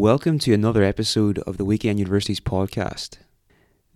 [0.00, 3.18] Welcome to another episode of the Weekend University's podcast.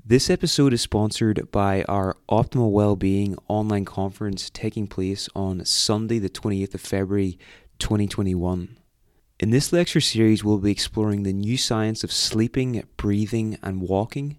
[0.04, 6.28] This episode is sponsored by our Optimal Wellbeing online conference taking place on Sunday, the
[6.28, 7.38] 28th of February
[7.78, 8.76] 2021.
[9.40, 14.36] In this lecture series, we'll be exploring the new science of sleeping, breathing, and walking,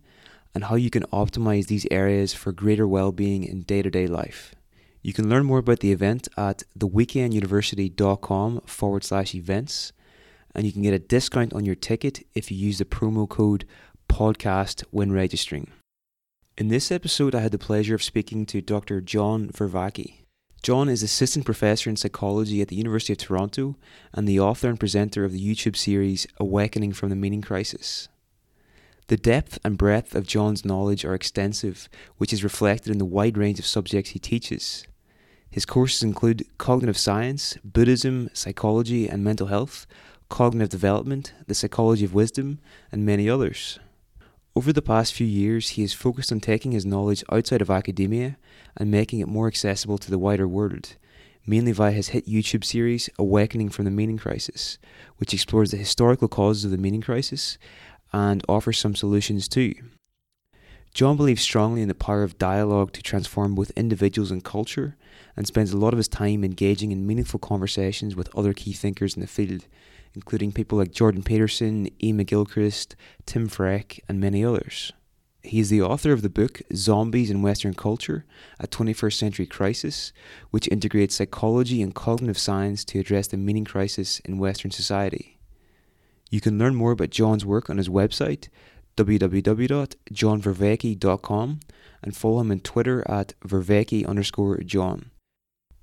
[0.53, 4.05] and how you can optimize these areas for greater well being in day to day
[4.05, 4.53] life.
[5.01, 9.93] You can learn more about the event at theweekenduniversity.com forward slash events,
[10.55, 13.65] and you can get a discount on your ticket if you use the promo code
[14.09, 15.69] podcast when registering.
[16.57, 19.01] In this episode, I had the pleasure of speaking to Dr.
[19.01, 20.21] John Vervaeke.
[20.63, 23.75] John is assistant professor in psychology at the University of Toronto
[24.13, 28.07] and the author and presenter of the YouTube series Awakening from the Meaning Crisis.
[29.07, 31.87] The depth and breadth of John's knowledge are extensive,
[32.17, 34.87] which is reflected in the wide range of subjects he teaches.
[35.51, 39.85] His courses include cognitive science, Buddhism, psychology and mental health,
[40.29, 42.59] cognitive development, the psychology of wisdom,
[42.91, 43.79] and many others.
[44.55, 48.37] Over the past few years, he has focused on taking his knowledge outside of academia
[48.77, 50.95] and making it more accessible to the wider world,
[51.45, 54.77] mainly via his hit YouTube series Awakening from the Meaning Crisis,
[55.17, 57.57] which explores the historical causes of the meaning crisis
[58.13, 59.73] and offers some solutions too.
[60.93, 64.95] John believes strongly in the power of dialogue to transform both individuals and culture,
[65.35, 69.15] and spends a lot of his time engaging in meaningful conversations with other key thinkers
[69.15, 69.65] in the field,
[70.15, 72.13] including people like Jordan Peterson, E.
[72.13, 74.91] McGilchrist, Tim Freke, and many others.
[75.43, 78.25] He is the author of the book Zombies in Western Culture
[78.59, 80.11] A 21st Century Crisis,
[80.49, 85.37] which integrates psychology and cognitive science to address the meaning crisis in Western society.
[86.31, 88.49] You can learn more about John's work on his website,
[88.97, 91.59] www.johnvervaeke.com,
[92.01, 95.11] and follow him on Twitter at vervaeke underscore John.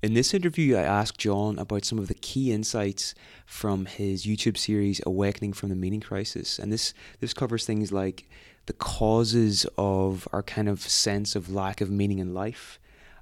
[0.03, 3.15] In this interview, I asked John about some of the key insights
[3.45, 6.59] from his YouTube series Awakening from the Meaning Crisis.
[6.59, 8.29] And this, this covers things like
[8.65, 12.79] the causes of our kind of sense of lack of meaning in life,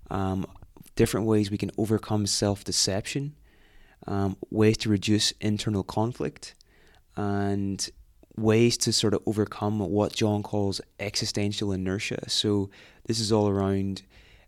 [0.10, 0.44] um,
[0.96, 3.36] different ways we can overcome self deception,
[4.08, 6.56] um, ways to reduce internal conflict,
[7.16, 7.92] and
[8.36, 12.28] ways to sort of overcome what John calls existential inertia.
[12.28, 12.72] So,
[13.06, 14.02] this is all around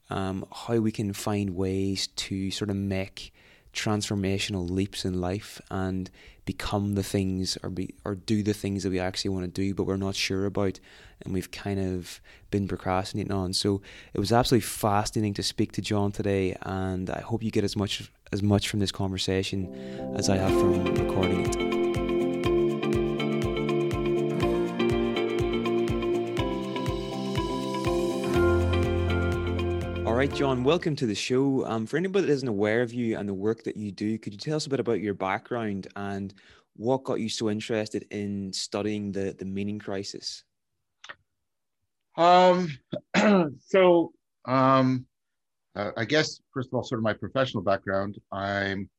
[0.10, 3.34] um, how we can find ways to sort of make
[3.74, 6.12] transformational leaps in life and
[6.46, 9.74] become the things or be or do the things that we actually want to do
[9.74, 10.80] but we're not sure about
[11.24, 12.22] and we've kind of
[12.52, 13.54] been procrastinating on.
[13.54, 13.82] So
[14.14, 17.76] it was absolutely fascinating to speak to John today and I hope you get as
[17.76, 19.74] much as much from this conversation
[20.16, 21.83] as I have from recording it
[30.30, 31.66] right, John, welcome to the show.
[31.66, 34.32] Um, for anybody that isn't aware of you and the work that you do, could
[34.32, 36.34] you tell us a bit about your background and
[36.78, 40.46] what got you so interested in studying the, the meaning crisis?
[42.16, 42.70] Um,
[43.68, 44.14] so,
[44.46, 45.06] um,
[45.76, 48.90] uh, I guess, first of all, sort of my professional background, I'm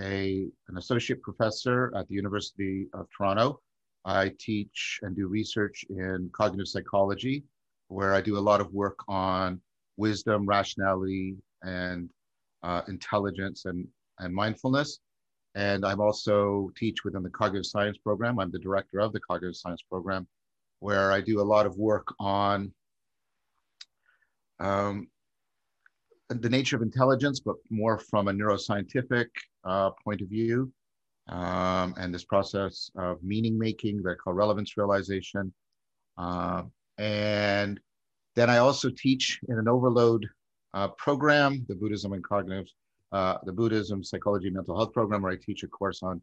[0.00, 3.60] a, an associate professor at the University of Toronto.
[4.04, 7.44] I teach and do research in cognitive psychology,
[7.86, 9.60] where I do a lot of work on
[9.96, 12.10] wisdom, rationality, and
[12.62, 13.86] uh, intelligence and,
[14.18, 14.98] and mindfulness.
[15.54, 18.38] And I'm also teach within the cognitive science program.
[18.38, 20.26] I'm the director of the cognitive science program,
[20.80, 22.72] where I do a lot of work on
[24.60, 25.08] um,
[26.28, 29.26] the nature of intelligence, but more from a neuroscientific
[29.64, 30.72] uh, point of view.
[31.28, 35.52] Um, and this process of meaning making that I call relevance realization.
[36.18, 36.64] Uh,
[36.98, 37.78] and
[38.34, 40.26] then I also teach in an overload
[40.74, 42.66] uh, program, the Buddhism and Cognitive,
[43.12, 46.20] uh, the Buddhism Psychology Mental Health program, where I teach a course on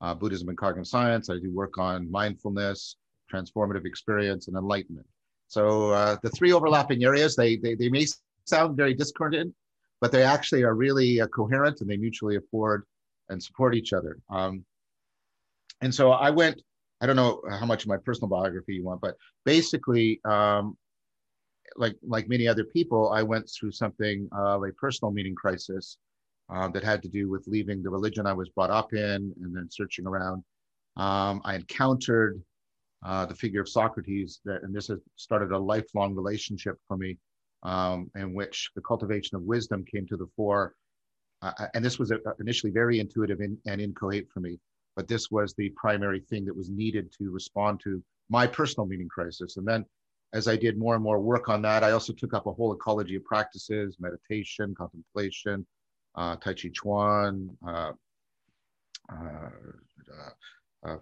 [0.00, 1.30] uh, Buddhism and cognitive science.
[1.30, 2.96] I do work on mindfulness,
[3.32, 5.06] transformative experience, and enlightenment.
[5.46, 8.06] So uh, the three overlapping areas, they, they, they may
[8.44, 9.54] sound very discordant,
[10.00, 12.84] but they actually are really uh, coherent and they mutually afford
[13.28, 14.18] and support each other.
[14.30, 14.64] Um,
[15.80, 16.60] and so I went,
[17.00, 20.76] I don't know how much of my personal biography you want, but basically, um,
[21.76, 25.98] like like many other people, I went through something of a personal meaning crisis
[26.52, 29.56] uh, that had to do with leaving the religion I was brought up in and
[29.56, 30.44] then searching around.
[30.96, 32.42] Um, I encountered
[33.04, 37.18] uh, the figure of Socrates, that, and this has started a lifelong relationship for me,
[37.62, 40.74] um, in which the cultivation of wisdom came to the fore.
[41.40, 44.58] Uh, and this was initially very intuitive in, and inchoate for me,
[44.94, 49.08] but this was the primary thing that was needed to respond to my personal meaning
[49.08, 49.56] crisis.
[49.56, 49.84] And then
[50.32, 52.72] as I did more and more work on that, I also took up a whole
[52.72, 55.66] ecology of practices, meditation, contemplation,
[56.14, 57.92] uh, Tai Chi Chuan, uh,
[59.12, 59.50] uh,
[60.84, 60.96] uh,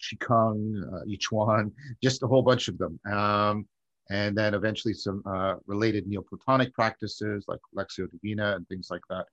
[0.00, 1.72] Qigong, uh, Yichuan,
[2.02, 3.00] just a whole bunch of them.
[3.10, 3.66] Um,
[4.10, 9.26] and then eventually some uh, related Neoplatonic practices like Lectio Divina and things like that.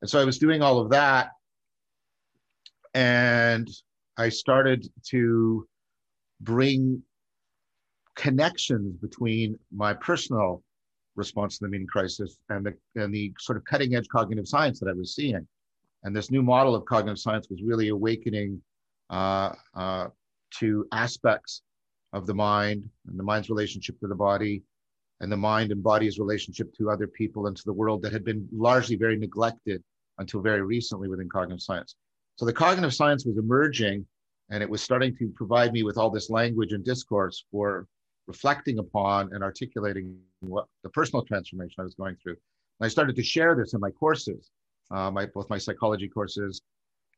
[0.00, 1.32] And so I was doing all of that.
[2.94, 3.68] And
[4.16, 5.68] I started to
[6.40, 7.02] bring
[8.18, 10.62] connections between my personal
[11.14, 14.80] response to the meaning crisis and the, and the sort of cutting edge cognitive science
[14.80, 15.46] that I was seeing.
[16.02, 18.60] And this new model of cognitive science was really awakening
[19.08, 20.08] uh, uh,
[20.58, 21.62] to aspects
[22.12, 24.62] of the mind and the mind's relationship to the body
[25.20, 28.24] and the mind and body's relationship to other people and to the world that had
[28.24, 29.82] been largely very neglected
[30.18, 31.94] until very recently within cognitive science.
[32.36, 34.06] So the cognitive science was emerging
[34.50, 37.86] and it was starting to provide me with all this language and discourse for
[38.28, 42.36] reflecting upon and articulating what the personal transformation I was going through.
[42.78, 44.50] And I started to share this in my courses,
[44.92, 46.60] uh, my, both my psychology courses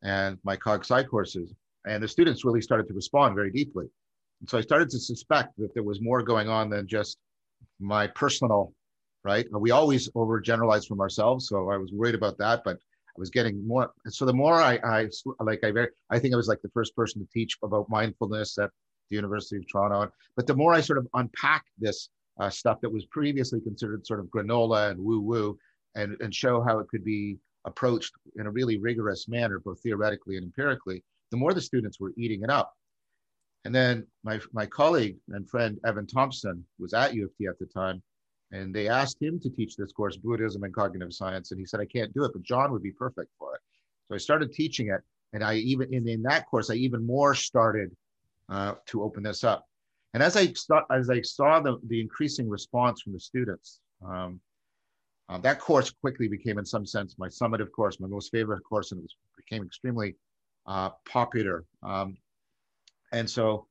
[0.01, 1.53] and my cog sci courses.
[1.85, 3.85] And the students really started to respond very deeply.
[4.39, 7.17] And so I started to suspect that there was more going on than just
[7.79, 8.73] my personal,
[9.23, 9.45] right?
[9.51, 11.47] We always overgeneralize from ourselves.
[11.47, 13.91] So I was worried about that, but I was getting more.
[14.07, 15.09] So the more I, I
[15.41, 18.57] like, I very, I think I was like the first person to teach about mindfulness
[18.57, 18.69] at
[19.11, 20.11] the University of Toronto.
[20.35, 22.09] But the more I sort of unpack this
[22.39, 25.57] uh, stuff that was previously considered sort of granola and woo woo,
[25.93, 30.37] and and show how it could be approached in a really rigorous manner, both theoretically
[30.37, 32.73] and empirically, the more the students were eating it up.
[33.65, 37.59] And then my, my colleague and friend Evan Thompson was at U of T at
[37.59, 38.01] the time,
[38.51, 41.51] and they asked him to teach this course, Buddhism and Cognitive Science.
[41.51, 43.61] And he said, I can't do it, but John would be perfect for it.
[44.07, 45.01] So I started teaching it.
[45.33, 47.95] And I even, in, in that course, I even more started
[48.51, 49.65] uh, to open this up.
[50.13, 54.39] And as I, saw, as I saw the, the increasing response from the students, um,
[55.29, 58.91] uh, that course quickly became, in some sense, my summative course, my most favorite course,
[58.91, 60.15] and it was, became extremely
[60.67, 61.63] uh, popular.
[61.81, 62.17] Um,
[63.13, 63.67] and so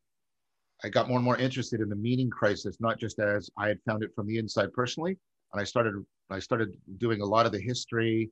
[0.82, 3.78] I got more and more interested in the meaning crisis, not just as I had
[3.86, 5.18] found it from the inside personally.
[5.52, 5.94] And I started,
[6.30, 8.30] I started doing a lot of the history,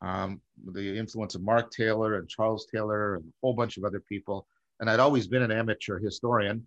[0.00, 0.40] um,
[0.72, 4.46] the influence of Mark Taylor and Charles Taylor and a whole bunch of other people.
[4.82, 6.66] And I'd always been an amateur historian.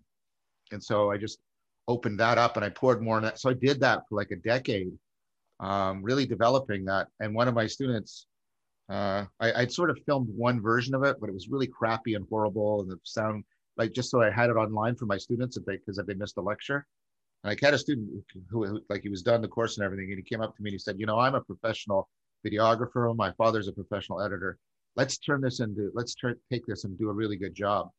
[0.72, 1.38] And so I just
[1.86, 3.38] opened that up and I poured more on that.
[3.38, 4.90] So I did that for like a decade,
[5.60, 7.08] um, really developing that.
[7.20, 8.26] And one of my students,
[8.88, 12.14] uh, I, I'd sort of filmed one version of it, but it was really crappy
[12.14, 12.80] and horrible.
[12.80, 13.44] And the sound,
[13.76, 16.14] like just so I had it online for my students if they because if they
[16.14, 16.86] missed a lecture.
[17.44, 18.08] And I had a student
[18.50, 20.62] who, who, like he was done the course and everything, and he came up to
[20.62, 22.08] me and he said, "You know, I'm a professional
[22.46, 23.14] videographer.
[23.14, 24.56] My father's a professional editor.
[24.96, 26.16] Let's turn this into let's
[26.50, 27.90] take this and do a really good job."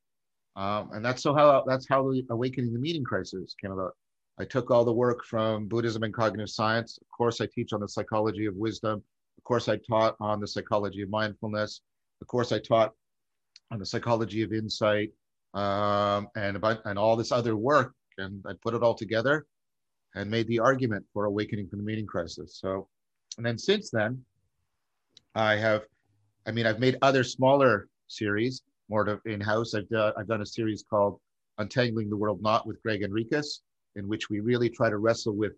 [0.57, 3.95] Um, and that's so how that's how the awakening the meaning crisis came about.
[4.39, 6.97] I took all the work from Buddhism and cognitive science.
[6.99, 9.03] Of course, I teach on the psychology of wisdom.
[9.37, 11.81] Of course, I taught on the psychology of mindfulness.
[12.21, 12.93] Of course, I taught
[13.71, 15.11] on the psychology of insight
[15.53, 19.45] um, and about and all this other work, and I put it all together
[20.15, 22.57] and made the argument for awakening from the meaning crisis.
[22.59, 22.87] So,
[23.37, 24.23] and then since then,
[25.35, 25.83] I have,
[26.47, 29.73] I mean, I've made other smaller series more in-house.
[29.73, 31.19] I've done I've done a series called
[31.57, 33.59] Untangling the World Knot with Gregg Henriques,
[33.95, 35.53] in which we really try to wrestle with,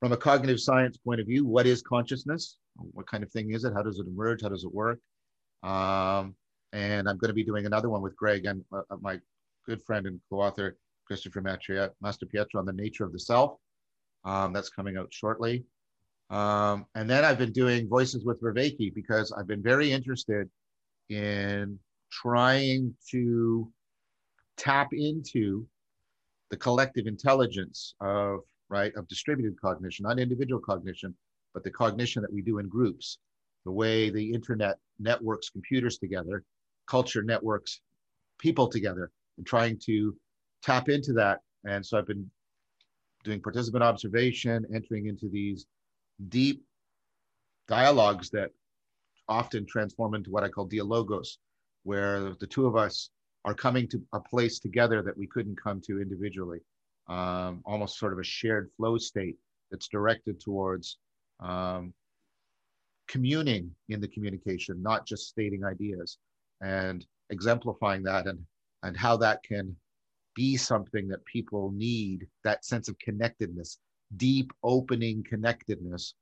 [0.00, 2.56] from a cognitive science point of view, what is consciousness?
[2.76, 3.72] What kind of thing is it?
[3.74, 4.42] How does it emerge?
[4.42, 5.00] How does it work?
[5.62, 6.34] Um,
[6.72, 9.18] and I'm going to be doing another one with Greg and uh, uh my
[9.66, 10.76] good friend and co-author
[11.06, 13.56] Christopher Mastropietro on the nature of the self.
[14.24, 15.64] Um, that's coming out shortly.
[16.30, 20.48] Um, and then I've been doing Voices with Vervaeke because I've been very interested
[21.10, 21.78] in
[22.22, 23.70] trying to
[24.56, 25.66] tap into
[26.50, 31.14] the collective intelligence of right of distributed cognition, not individual cognition,
[31.52, 33.18] but the cognition that we do in groups,
[33.64, 36.44] the way the internet networks computers together
[36.86, 37.80] culture networks
[38.38, 40.16] people together and trying to
[40.62, 41.40] tap into that.
[41.64, 42.30] And so I've been
[43.22, 45.66] doing participant observation, entering into these
[46.28, 46.62] deep
[47.68, 48.50] dialogues that
[49.28, 51.38] often transform into what I call dialogos,
[51.84, 53.10] where the two of us
[53.44, 56.60] are coming to a place together that we couldn't come to individually,
[57.08, 59.36] um, almost sort of a shared flow state
[59.70, 60.98] that's directed towards
[61.40, 61.92] um,
[63.06, 66.18] communing in the communication, not just stating ideas
[66.62, 68.38] and exemplifying that and
[68.82, 69.74] and how that can
[70.34, 73.78] be something that people need that sense of connectedness
[74.16, 76.14] deep opening connectedness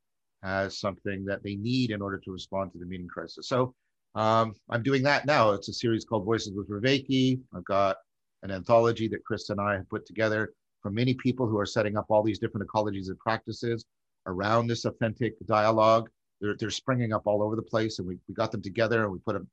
[0.45, 3.49] as something that they need in order to respond to the meaning crisis.
[3.49, 3.75] So
[4.15, 7.97] um, i'm doing that now it's a series called voices with Vervaeke i've got
[8.43, 10.53] an anthology that chris and i have put together
[10.83, 13.85] from many people who are setting up all these different ecologies and practices
[14.27, 16.09] around this authentic dialogue
[16.41, 19.13] they're, they're springing up all over the place and we, we got them together and
[19.13, 19.49] we put them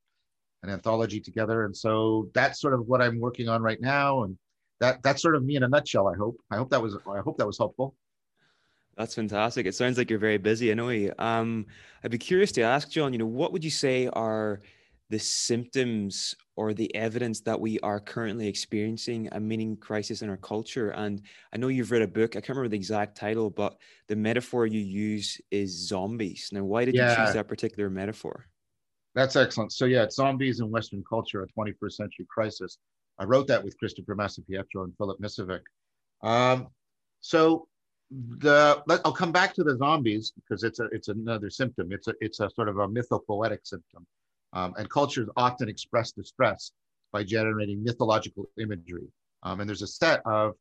[0.64, 1.66] an anthology together.
[1.66, 4.24] And so that's sort of what I'm working on right now.
[4.24, 4.38] And
[4.80, 6.08] that that's sort of me in a nutshell.
[6.08, 6.38] I hope.
[6.52, 7.96] I hope that was I hope that was helpful.
[9.00, 9.66] That's fantastic.
[9.66, 10.72] It sounds like you're very busy.
[10.72, 11.14] I know.
[11.20, 11.68] Um,
[12.04, 13.14] I'd be curious to ask John.
[13.14, 14.60] You know, what would you say are
[15.10, 20.36] the symptoms or the evidence that we are currently experiencing a meaning crisis in our
[20.36, 20.90] culture?
[20.90, 21.22] And
[21.54, 22.36] I know you've read a book.
[22.36, 23.78] I can't remember the exact title, but
[24.10, 26.50] the metaphor you use is zombies.
[26.52, 27.12] Now, why did yeah.
[27.12, 28.48] you choose that particular metaphor?
[29.16, 29.72] That's excellent.
[29.72, 32.78] So yeah, it's zombies in Western culture, a 21st century crisis.
[33.18, 35.62] I wrote that with Christopher Mastropietro and Filip Miscevic.
[36.22, 36.68] Um,
[37.22, 37.70] so
[38.12, 41.92] the I'll come back to the zombies because it's a it's another symptom.
[41.92, 44.06] It's a it's a sort of a mythopoetic symptom,
[44.54, 46.72] um, and cultures often express distress
[47.12, 49.08] by generating mythological imagery.
[49.44, 50.56] Um, and there's a set of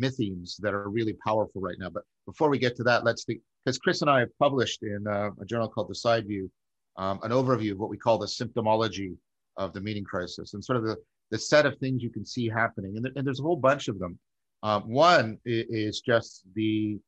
[0.00, 1.90] mythemes that are really powerful right now.
[1.90, 5.06] But before we get to that, let's think because Chris and I have published in
[5.06, 6.50] uh, a journal called The Side View
[6.96, 9.16] um, an overview of what we call the symptomology
[9.56, 10.96] of the meaning crisis and sort of the,
[11.30, 12.96] the set of things you can see happening.
[12.96, 14.18] And, th- and there's a whole bunch of them.
[14.64, 16.98] Um, one is, just the,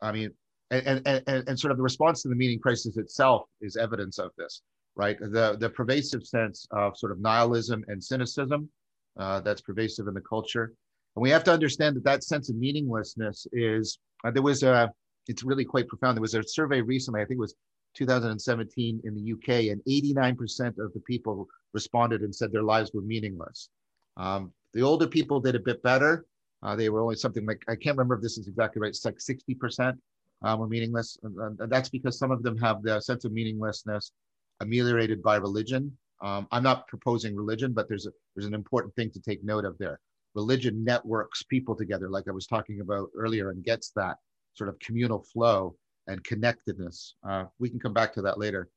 [0.00, 0.30] I mean,
[0.70, 4.18] and, and, and, and sort of the response to the meaning crisis itself is evidence
[4.18, 4.62] of this,
[4.94, 5.18] right?
[5.18, 8.70] The, the pervasive sense of sort of nihilism and cynicism
[9.18, 10.72] uh, that's pervasive in the culture.
[11.16, 14.92] And we have to understand that that sense of meaninglessness is, uh, there was a,
[15.26, 16.16] it's really quite profound.
[16.16, 17.56] There was a survey recently, I think it was
[17.96, 23.02] 2017 in the UK, and 89% of the people responded and said their lives were
[23.02, 23.68] meaningless.
[24.16, 26.24] Um, the older people did a bit better.
[26.62, 29.04] Uh, they were only something like, I can't remember if this is exactly right, it's
[29.04, 29.96] like 60%
[30.42, 31.18] um, were meaningless.
[31.22, 34.12] And, and, that's because some of them have the sense of meaninglessness
[34.60, 35.96] ameliorated by religion.
[36.20, 39.64] Um, I'm not proposing religion, but there's, a, there's an important thing to take note
[39.64, 40.00] of there.
[40.34, 44.16] Religion networks people together, like I was talking about earlier, and gets that
[44.54, 45.76] sort of communal flow
[46.08, 47.14] and connectedness.
[47.28, 48.68] Uh, we can come back to that later.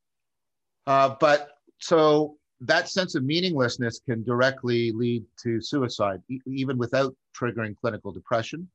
[0.85, 7.15] Uh, but so that sense of meaninglessness can directly lead to suicide, e- even without
[7.37, 8.69] triggering clinical depression.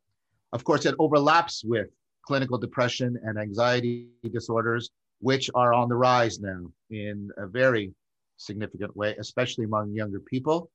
[0.52, 1.88] Of course, it overlaps with
[2.22, 4.90] clinical depression and anxiety disorders,
[5.20, 7.94] which are on the rise now in a very
[8.36, 10.70] significant way, especially among younger people.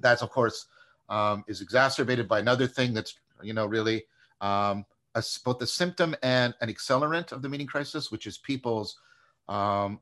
[0.00, 0.66] That's, of course,
[1.08, 4.04] um, is exacerbated by another thing that's, you know, really
[4.40, 8.98] um, a, both a symptom and an accelerant of the meaning crisis, which is people's
[9.48, 10.00] um,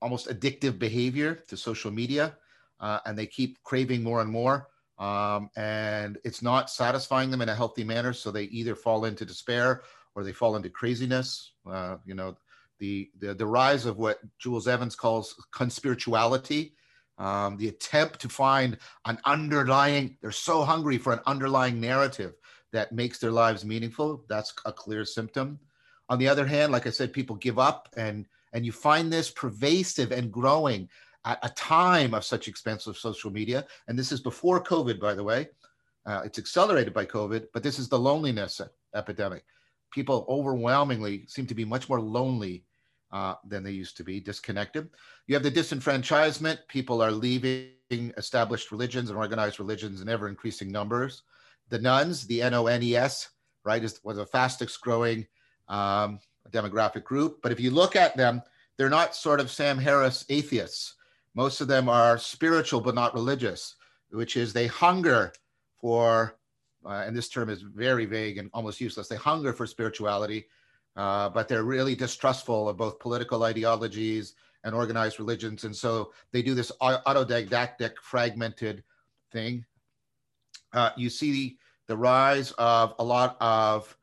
[0.00, 2.36] almost addictive behavior to social media.
[2.80, 4.68] Uh, and they keep craving more and more.
[4.98, 8.12] Um, and it's not satisfying them in a healthy manner.
[8.12, 9.82] So they either fall into despair
[10.14, 11.52] or they fall into craziness.
[11.68, 12.36] Uh, you know,
[12.78, 16.72] the, the, the rise of what Jules Evans calls conspirituality,
[17.18, 22.34] um, the attempt to find an underlying, they're so hungry for an underlying narrative
[22.72, 24.24] that makes their lives meaningful.
[24.28, 25.60] That's a clear symptom.
[26.08, 29.30] On the other hand, like I said, people give up and and you find this
[29.30, 30.88] pervasive and growing
[31.26, 33.66] at a time of such expensive social media.
[33.88, 35.48] And this is before COVID, by the way.
[36.06, 38.60] Uh, it's accelerated by COVID, but this is the loneliness
[38.94, 39.44] epidemic.
[39.92, 42.64] People overwhelmingly seem to be much more lonely
[43.12, 44.88] uh, than they used to be, disconnected.
[45.26, 46.58] You have the disenfranchisement.
[46.68, 51.22] People are leaving established religions and organized religions in ever increasing numbers
[51.68, 53.30] the nuns, the N-O-N-E-S,
[53.64, 55.26] right, is, was the fastest growing
[55.68, 56.18] um,
[56.50, 57.40] demographic group.
[57.42, 58.42] But if you look at them,
[58.76, 60.94] they're not sort of Sam Harris atheists.
[61.34, 63.76] Most of them are spiritual but not religious,
[64.10, 65.32] which is they hunger
[65.80, 66.36] for,
[66.84, 69.08] uh, and this term is very vague and almost useless.
[69.08, 70.46] They hunger for spirituality,
[70.96, 74.34] uh, but they're really distrustful of both political ideologies
[74.64, 75.64] and organized religions.
[75.64, 78.82] And so they do this autodidactic, fragmented
[79.32, 79.64] thing
[80.74, 83.96] uh, you see the rise of a lot of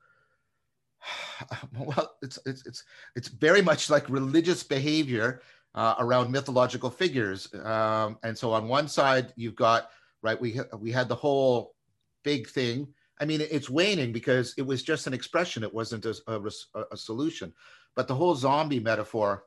[1.78, 2.84] well, it's it's it's
[3.16, 5.42] it's very much like religious behavior
[5.76, 7.52] uh, around mythological figures.
[7.54, 9.90] Um, and so on one side, you've got
[10.22, 10.40] right.
[10.40, 11.76] We we had the whole
[12.24, 12.88] big thing.
[13.20, 15.64] I mean, it's waning because it was just an expression.
[15.64, 17.54] It wasn't a, a, a solution.
[17.96, 19.44] But the whole zombie metaphor,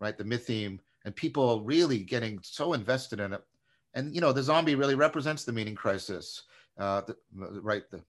[0.00, 0.16] right?
[0.16, 3.42] The mytheme, and people really getting so invested in it.
[3.94, 6.42] And you know, the zombie really represents the meaning crisis
[6.78, 7.16] uh, the,
[7.60, 7.82] right?
[7.90, 8.02] The,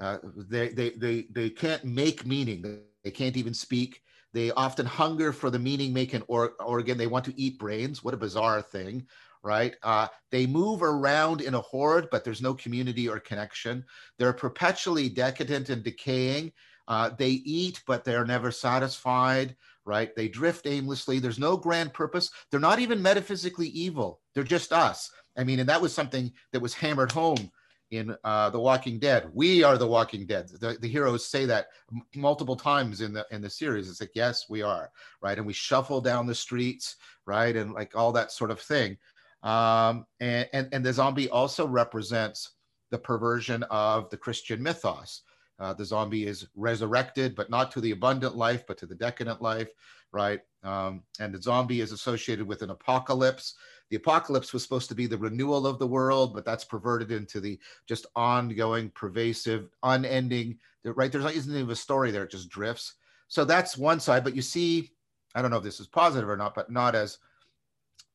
[0.00, 2.80] uh, they, they, they, they can't make meaning.
[3.04, 4.02] They can't even speak.
[4.32, 6.98] They often hunger for the meaning making or, organ.
[6.98, 8.02] They want to eat brains.
[8.02, 9.06] What a bizarre thing,
[9.42, 9.76] right?
[9.82, 13.84] Uh, they move around in a horde, but there's no community or connection.
[14.18, 16.52] They're perpetually decadent and decaying.
[16.88, 20.14] Uh, they eat, but they're never satisfied, right?
[20.16, 21.20] They drift aimlessly.
[21.20, 22.30] There's no grand purpose.
[22.50, 24.20] They're not even metaphysically evil.
[24.34, 25.10] They're just us.
[25.36, 27.50] I mean, and that was something that was hammered home
[27.90, 29.28] in uh, The Walking Dead.
[29.32, 30.48] We are the Walking Dead.
[30.48, 33.88] The, the heroes say that m- multiple times in the in the series.
[33.88, 34.90] It's like, yes, we are,
[35.22, 35.38] right?
[35.38, 38.96] And we shuffle down the streets, right, and like all that sort of thing.
[39.42, 42.52] Um, and, and and the zombie also represents
[42.90, 45.22] the perversion of the Christian mythos.
[45.60, 49.40] Uh, the zombie is resurrected, but not to the abundant life, but to the decadent
[49.40, 49.70] life,
[50.12, 50.40] right?
[50.64, 53.54] Um, and the zombie is associated with an apocalypse
[53.90, 57.40] the apocalypse was supposed to be the renewal of the world, but that's perverted into
[57.40, 60.58] the just ongoing, pervasive, unending.
[60.84, 61.12] Right?
[61.12, 62.94] There's not isn't even a story there; it just drifts.
[63.28, 64.24] So that's one side.
[64.24, 64.90] But you see,
[65.34, 67.18] I don't know if this is positive or not, but not as,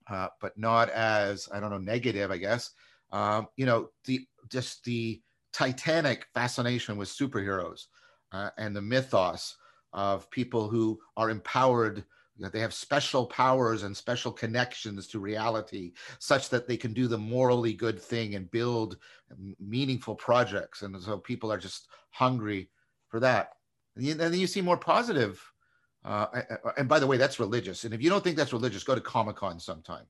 [0.09, 2.31] uh, but not as I don't know negative.
[2.31, 2.71] I guess
[3.11, 5.21] um, you know the just the
[5.53, 7.85] titanic fascination with superheroes
[8.31, 9.55] uh, and the mythos
[9.93, 12.03] of people who are empowered
[12.39, 17.17] they have special powers and special connections to reality such that they can do the
[17.17, 18.97] morally good thing and build
[19.59, 20.81] meaningful projects.
[20.81, 22.69] And so people are just hungry
[23.09, 23.53] for that.
[23.95, 25.41] And then you see more positive
[26.05, 26.27] uh,
[26.77, 27.83] and by the way that's religious.
[27.83, 30.05] And if you don't think that's religious go to comic-con sometime.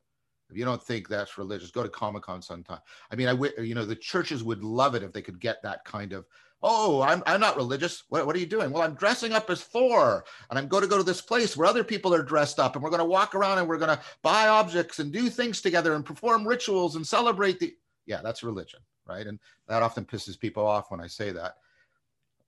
[0.49, 2.79] If you don't think that's religious go to comic-con sometime.
[3.11, 5.83] I mean i you know the churches would love it if they could get that
[5.85, 6.25] kind of
[6.61, 8.03] Oh, I'm, I'm not religious.
[8.09, 8.71] What, what are you doing?
[8.71, 11.67] Well, I'm dressing up as Thor and I'm going to go to this place where
[11.67, 14.03] other people are dressed up and we're going to walk around and we're going to
[14.21, 17.73] buy objects and do things together and perform rituals and celebrate the.
[18.05, 19.25] Yeah, that's religion, right?
[19.25, 21.57] And that often pisses people off when I say that.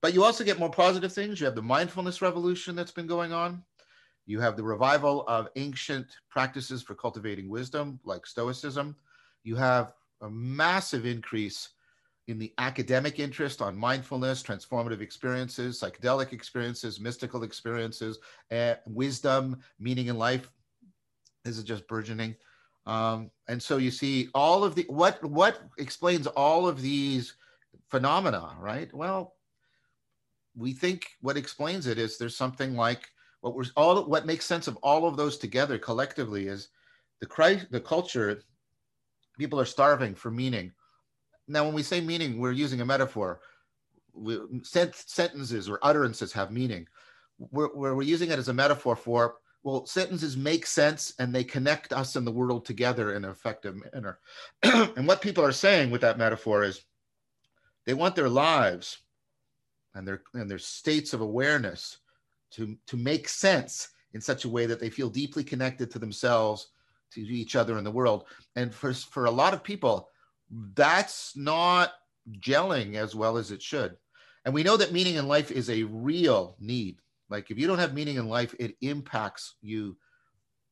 [0.02, 1.40] But you also get more positive things.
[1.40, 3.64] You have the mindfulness revolution that's been going on.
[4.26, 8.96] You have the revival of ancient practices for cultivating wisdom, like Stoicism.
[9.44, 11.70] You have a massive increase
[12.28, 18.20] in the academic interest on mindfulness, transformative experiences, psychedelic experiences, mystical experiences,
[18.52, 20.50] uh, wisdom, meaning in life.
[21.44, 22.36] This is just burgeoning.
[22.86, 27.36] Um, and so you see all of the what what explains all of these
[27.90, 28.92] phenomena, right?
[28.94, 29.36] Well,
[30.56, 33.08] we think what explains it is there's something like
[33.42, 36.70] what we're all what makes sense of all of those together collectively is
[37.20, 38.44] the Christ, the culture.
[39.38, 40.72] People are starving for meaning
[41.52, 43.42] now, when we say meaning, we're using a metaphor.
[44.14, 46.88] We, sent, sentences or utterances have meaning.
[47.40, 51.94] We're, we're using it as a metaphor for, well, sentences make sense and they connect
[51.94, 54.20] us and the world together in an effective manner.
[54.64, 56.86] and what people are saying with that metaphor is
[57.86, 59.00] they want their lives
[59.96, 61.98] and their, and their states of awareness
[62.52, 66.68] to, to make sense in such a way that they feel deeply connected to themselves,
[67.12, 68.26] to each other in the world.
[68.56, 70.10] And for, for a lot of people,
[70.76, 71.94] that's not
[72.40, 73.98] gelling as well as it should.
[74.46, 77.00] And we know that meaning in life is a real need.
[77.30, 79.98] Like if you don't have meaning in life, it impacts you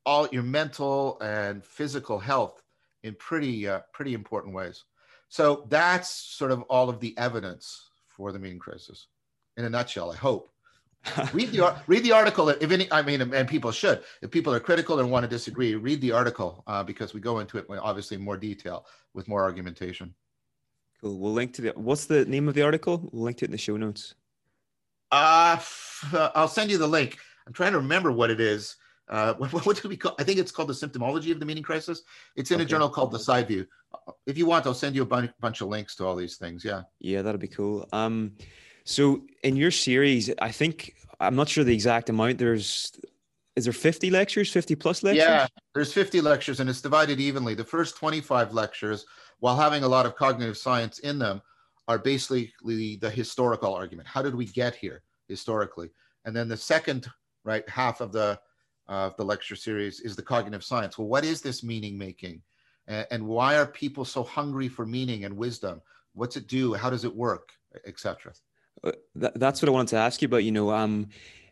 [0.06, 2.62] all your mental and physical health
[3.04, 4.84] in pretty uh, pretty important ways.
[5.30, 9.08] So that's sort of all of the evidence for the meaning crisis
[9.56, 10.52] in a nutshell, I hope.
[11.33, 14.59] read the read the article if any i mean and people should if people are
[14.59, 18.15] critical and want to disagree read the article uh, because we go into it obviously
[18.15, 20.13] in more detail with more argumentation
[20.99, 23.47] cool we'll link to the what's the name of the article we'll link to it
[23.47, 24.15] in the show notes
[25.12, 25.57] uh,
[26.13, 28.75] uh i'll send you the link i'm trying to remember what it is
[29.09, 30.15] uh, what, what do we call?
[30.19, 32.03] I think it's called the symptomology of the meaning crisis.
[32.35, 32.63] It's in okay.
[32.63, 33.65] a journal called the Side View.
[34.27, 36.63] If you want, I'll send you a bunch, bunch of links to all these things.
[36.63, 36.83] Yeah.
[36.99, 37.88] Yeah, that'd be cool.
[37.91, 38.33] Um,
[38.89, 42.39] so in your series, I think I'm not sure the exact amount.
[42.39, 42.91] There's
[43.56, 45.23] is there 50 lectures, 50 plus lectures?
[45.23, 47.54] Yeah, there's 50 lectures and it's divided evenly.
[47.54, 49.06] The first 25 lectures,
[49.39, 51.41] while having a lot of cognitive science in them,
[51.88, 54.08] are basically the historical argument.
[54.08, 55.91] How did we get here historically?
[56.25, 57.08] And then the second
[57.43, 58.39] right half of the
[58.88, 60.97] of the lecture series is the cognitive science.
[60.97, 62.41] Well, what is this meaning making?
[62.88, 65.80] And, and why are people so hungry for meaning and wisdom?
[66.13, 66.73] What's it do?
[66.73, 67.52] How does it work,
[67.86, 68.34] etc.
[68.84, 70.44] Uh, that's what I wanted to ask you about.
[70.44, 71.10] You know, um,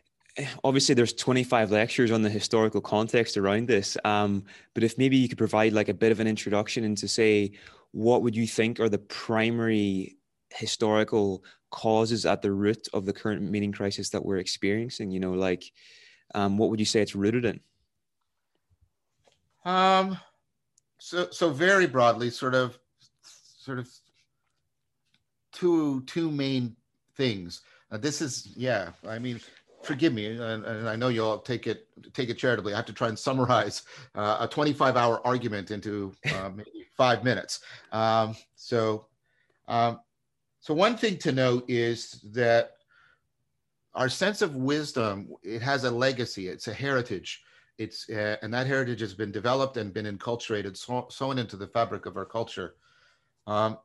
[0.64, 5.28] obviously there's 25 lectures on the historical context around this, um, but if maybe you
[5.28, 7.52] could provide like a bit of an introduction into say,
[7.92, 10.16] what would you think are the primary
[10.50, 15.10] historical causes at the root of the current meaning crisis that we're experiencing?
[15.10, 15.64] You know, like,
[16.34, 17.60] um, what would you say it's rooted in?
[19.64, 20.18] Um,
[20.98, 22.78] so so very broadly, sort of,
[23.22, 23.88] sort of
[25.52, 26.76] two two main
[27.18, 27.60] things.
[27.90, 29.40] Uh, this is, yeah, I mean,
[29.82, 32.72] forgive me, and, and, I know you'll take it take it charitably.
[32.72, 33.82] I have to try and summarize
[34.14, 37.60] uh, a 25 hour argument into uh, maybe five minutes.
[37.92, 39.06] Um, so,
[39.68, 40.00] um,
[40.60, 42.72] so one thing to note is that
[43.94, 46.48] our sense of wisdom it has a legacy.
[46.48, 47.42] It's a heritage.
[47.78, 51.68] It's uh, and that heritage has been developed and been enculturated, so, sewn into the
[51.68, 52.74] fabric of our culture.
[53.46, 53.78] Um,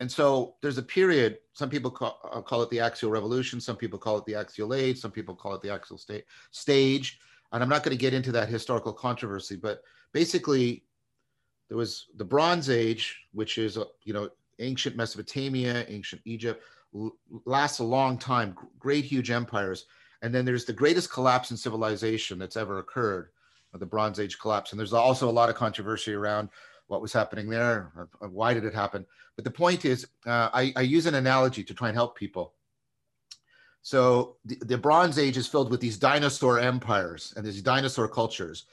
[0.00, 3.76] and so there's a period, some people call, uh, call it the axial revolution, some
[3.76, 7.18] people call it the axial age, some people call it the axial sta- stage.
[7.52, 9.82] And I'm not going to get into that historical controversy, but
[10.12, 10.84] basically,
[11.68, 16.62] there was the Bronze Age, which is, uh, you know, ancient Mesopotamia, ancient Egypt,
[16.94, 19.86] l- lasts a long time, great, huge empires.
[20.22, 23.30] And then there's the greatest collapse in civilization that's ever occurred,
[23.74, 24.72] the Bronze Age collapse.
[24.72, 26.48] And there's also a lot of controversy around
[26.88, 29.06] what was happening there, why did it happen.
[29.36, 32.54] But the point is, uh, I, I, use an analogy to try and help people.
[33.82, 38.66] So the, the, Bronze Age is filled with these dinosaur empires and these dinosaur cultures.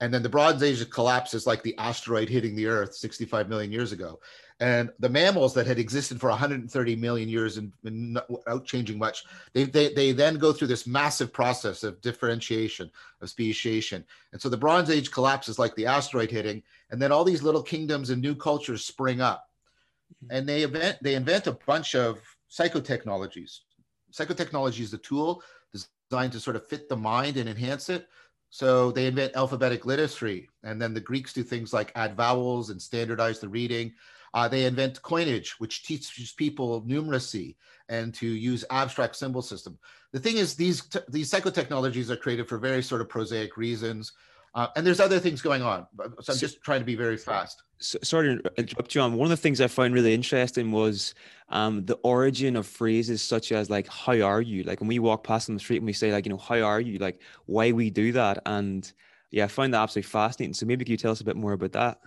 [0.00, 3.92] And then the Bronze Age collapses like the asteroid hitting the Earth 65 million years
[3.92, 4.18] ago.
[4.60, 9.24] And the mammals that had existed for 130 million years and, and without changing much,
[9.54, 12.90] they, they, they then go through this massive process of differentiation,
[13.22, 14.04] of speciation.
[14.32, 17.62] And so the Bronze Age collapses like the asteroid hitting, and then all these little
[17.62, 19.48] kingdoms and new cultures spring up.
[20.24, 20.36] Mm-hmm.
[20.36, 23.60] And they invent, they invent a bunch of psychotechnologies.
[24.12, 28.08] Psychotechnology is the tool designed to sort of fit the mind and enhance it.
[28.50, 32.82] So they invent alphabetic literacy, and then the Greeks do things like add vowels and
[32.82, 33.92] standardize the reading.
[34.34, 37.56] Uh, they invent coinage, which teaches people numeracy
[37.88, 39.78] and to use abstract symbol system.
[40.12, 44.12] The thing is, these these psychotechnologies are created for very sort of prosaic reasons,
[44.54, 45.86] uh, and there's other things going on.
[46.20, 47.62] So I'm just trying to be very fast.
[47.78, 49.14] So, sorry to interrupt you on.
[49.14, 51.14] One of the things I found really interesting was
[51.48, 55.24] um, the origin of phrases such as like "How are you?" Like when we walk
[55.24, 57.72] past on the street and we say like you know "How are you?" Like why
[57.72, 58.92] we do that, and
[59.30, 60.54] yeah, I find that absolutely fascinating.
[60.54, 61.98] So maybe can you tell us a bit more about that?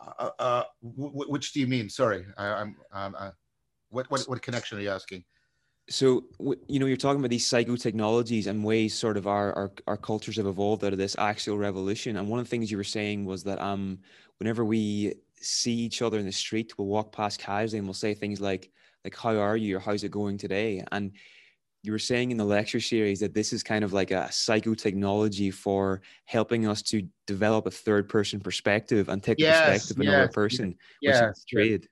[0.00, 1.88] Uh, uh, w- which do you mean?
[1.88, 3.30] Sorry, I, am uh,
[3.90, 5.24] what, what what connection are you asking?
[5.90, 6.24] So
[6.68, 9.96] you know, you're talking about these psycho technologies and ways sort of our, our our
[9.98, 12.16] cultures have evolved out of this axial revolution.
[12.16, 14.00] And one of the things you were saying was that um,
[14.38, 18.14] whenever we see each other in the street, we'll walk past casually and we'll say
[18.14, 18.72] things like
[19.04, 21.12] like "How are you?" or "How's it going today?" and
[21.82, 25.52] you were saying in the lecture series that this is kind of like a psychotechnology
[25.54, 30.00] for helping us to develop a third person perspective and take yes, the perspective of
[30.00, 31.88] yes, another person, yes, which is trade.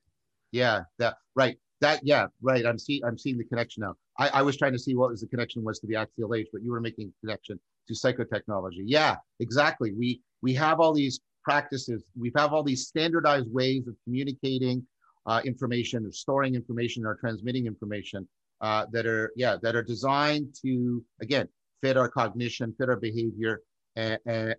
[0.52, 1.58] Yeah, that right.
[1.82, 2.64] That yeah, right.
[2.64, 3.96] I'm seeing I'm seeing the connection now.
[4.16, 6.46] I, I was trying to see what was the connection was to the axial age,
[6.52, 8.84] but you were making connection to psychotechnology.
[8.84, 9.92] Yeah, exactly.
[9.92, 12.04] We we have all these practices.
[12.16, 14.86] We have all these standardized ways of communicating
[15.26, 18.28] uh, information, of storing information, or transmitting information
[18.60, 21.48] uh, that are yeah that are designed to again
[21.80, 23.60] fit our cognition, fit our behavior,
[23.96, 24.54] and and,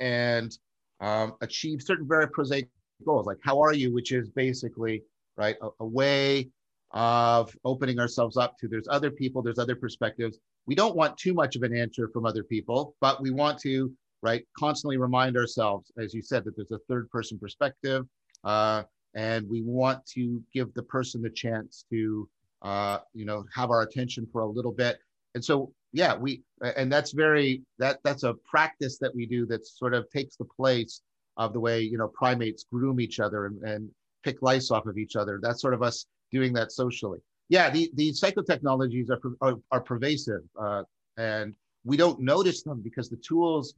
[0.00, 0.58] and
[0.98, 2.68] um, achieve certain very prosaic
[3.04, 5.04] goals, like how are you, which is basically
[5.36, 6.48] right a, a way
[6.96, 10.38] of opening ourselves up to there's other people, there's other perspectives.
[10.64, 13.92] We don't want too much of an answer from other people, but we want to
[14.22, 18.06] right constantly remind ourselves, as you said, that there's a third person perspective.
[18.44, 18.82] Uh,
[19.14, 22.26] and we want to give the person the chance to
[22.62, 24.98] uh, you know, have our attention for a little bit.
[25.34, 29.66] And so, yeah, we, and that's very, that that's a practice that we do that
[29.66, 31.02] sort of takes the place
[31.36, 33.90] of the way, you know, primates groom each other and, and
[34.24, 35.38] pick lice off of each other.
[35.42, 37.18] That's sort of us doing that socially.
[37.48, 40.82] Yeah, the, the psychotechnologies are, are, are pervasive uh,
[41.16, 43.74] and we don't notice them because the tools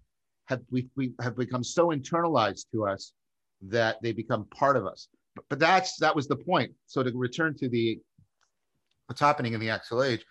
[0.46, 3.12] have, we, we have become so internalized to us
[3.60, 5.08] that they become part of us.
[5.34, 6.72] But, but that's, that was the point.
[6.86, 8.00] So to return to the
[9.08, 10.24] what's happening in the axial age.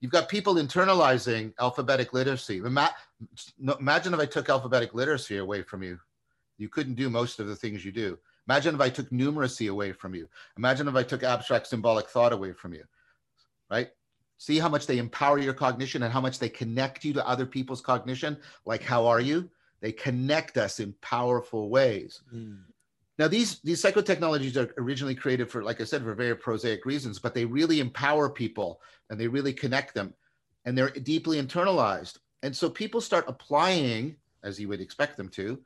[0.00, 2.58] You've got people internalizing alphabetic literacy.
[2.58, 5.98] Imagine if I took alphabetic literacy away from you.
[6.58, 8.18] You couldn't do most of the things you do.
[8.48, 10.28] Imagine if I took numeracy away from you.
[10.58, 12.84] Imagine if I took abstract symbolic thought away from you,
[13.70, 13.90] right?
[14.38, 17.46] See how much they empower your cognition and how much they connect you to other
[17.46, 18.36] people's cognition.
[18.66, 19.48] Like, how are you?
[19.80, 22.22] They connect us in powerful ways.
[22.34, 22.62] Mm.
[23.18, 27.18] Now, these, these psychotechnologies are originally created for, like I said, for very prosaic reasons,
[27.18, 30.14] but they really empower people and they really connect them
[30.64, 32.18] and they're deeply internalized.
[32.42, 35.60] And so people start applying, as you would expect them to,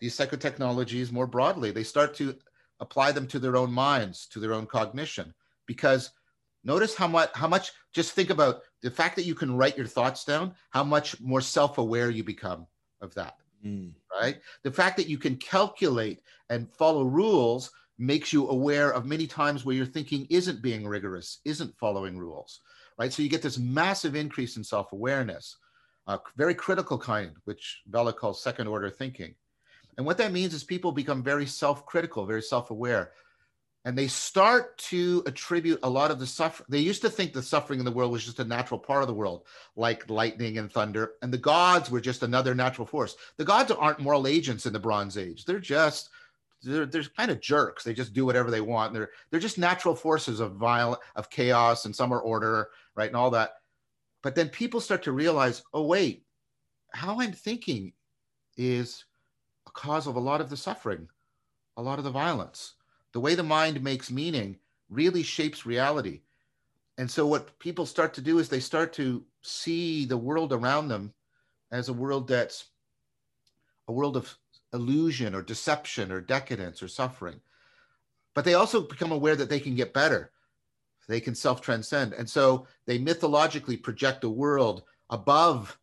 [0.00, 1.70] these psychotechnologies more broadly.
[1.70, 2.34] They start to
[2.80, 5.34] apply them to their own minds, to their own cognition,
[5.66, 6.10] because
[6.64, 9.86] notice how much, how much, just think about the fact that you can write your
[9.86, 12.66] thoughts down, how much more self aware you become
[13.00, 13.36] of that.
[13.64, 13.92] Mm.
[14.20, 14.40] Right.
[14.62, 19.64] The fact that you can calculate and follow rules makes you aware of many times
[19.64, 22.60] where your thinking isn't being rigorous, isn't following rules.
[22.98, 23.12] Right.
[23.12, 25.56] So you get this massive increase in self awareness,
[26.06, 29.34] a very critical kind, which Bellah calls second order thinking.
[29.96, 33.12] And what that means is people become very self critical, very self aware
[33.86, 36.66] and they start to attribute a lot of the suffering.
[36.68, 39.06] They used to think the suffering in the world was just a natural part of
[39.06, 43.16] the world, like lightning and thunder, and the gods were just another natural force.
[43.36, 45.44] The gods aren't moral agents in the Bronze Age.
[45.44, 46.10] They're just
[46.64, 47.84] they're, they're kind of jerks.
[47.84, 48.92] They just do whatever they want.
[48.92, 53.16] They're they're just natural forces of violent of chaos, and some are order, right, and
[53.16, 53.50] all that.
[54.20, 56.24] But then people start to realize, oh wait,
[56.92, 57.92] how I'm thinking
[58.56, 59.04] is
[59.76, 61.08] cause of a lot of the suffering,
[61.76, 62.74] a lot of the violence.
[63.12, 64.58] The way the mind makes meaning
[64.90, 66.22] really shapes reality.
[66.98, 70.88] And so what people start to do is they start to see the world around
[70.88, 71.12] them
[71.70, 72.66] as a world that's
[73.86, 74.36] a world of
[74.72, 77.40] illusion or deception or decadence or suffering.
[78.34, 80.32] But they also become aware that they can get better.
[81.08, 82.14] They can self transcend.
[82.14, 85.78] And so they mythologically project a world above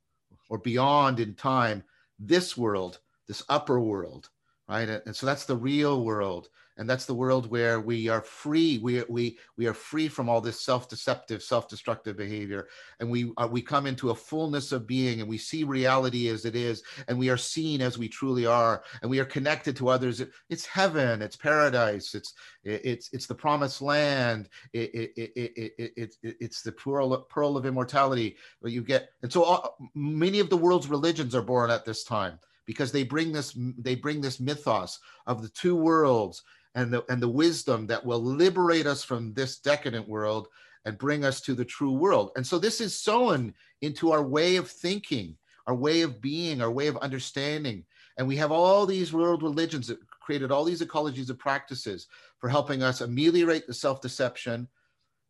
[0.50, 1.84] or beyond in time
[2.20, 4.30] this world, this upper world,
[4.68, 4.90] right?
[4.90, 6.50] And so that's the real world.
[6.78, 8.80] And that's the world where we are free.
[8.80, 12.68] We, we, we are free from all this self-deceptive self-destructive behavior.
[13.00, 16.46] And we uh, we come into a fullness of being and we see reality as
[16.46, 16.82] it is.
[17.08, 18.84] And we are seen as we truly are.
[19.04, 20.24] And we are connected to others.
[20.50, 21.22] It's heaven.
[21.22, 22.16] It's paradise.
[22.16, 22.34] It's
[22.64, 24.50] it's it's the promised land.
[24.74, 28.38] It, it, it, it, it, it's the pearl, pearl of immortality.
[28.64, 32.40] You get and so all, many of the world's religions are born at this time
[32.66, 36.44] because they bring this they bring this mythos of the two worlds
[36.76, 40.48] and the, and the wisdom that will liberate us from this decadent world
[40.86, 42.32] and bring us to the true world.
[42.36, 46.72] And so this is sown into our way of thinking, our way of being, our
[46.72, 47.86] way of understanding.
[48.18, 52.08] And we have all these world religions that created all these ecologies of practices
[52.40, 54.68] for helping us ameliorate the self-deception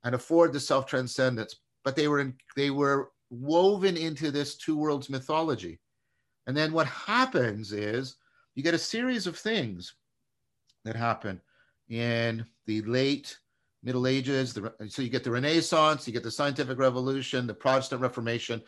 [0.03, 1.57] and afford the self-transcendence.
[1.83, 5.79] But they were in, they were woven into this two worlds mythology.
[6.47, 8.17] And then what happens is
[8.55, 9.93] you get a series of things
[10.83, 11.41] that happen
[11.89, 13.37] in the late
[13.83, 14.53] Middle Ages.
[14.53, 18.61] The, so you get the Renaissance, you get the Scientific Revolution, the Protestant Reformation,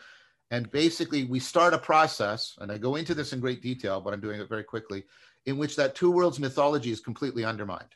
[0.50, 4.14] and basically we start a process, and I go into this in great detail, but
[4.14, 5.04] I'm doing it very quickly,
[5.46, 7.94] in which that two worlds mythology is completely undermined.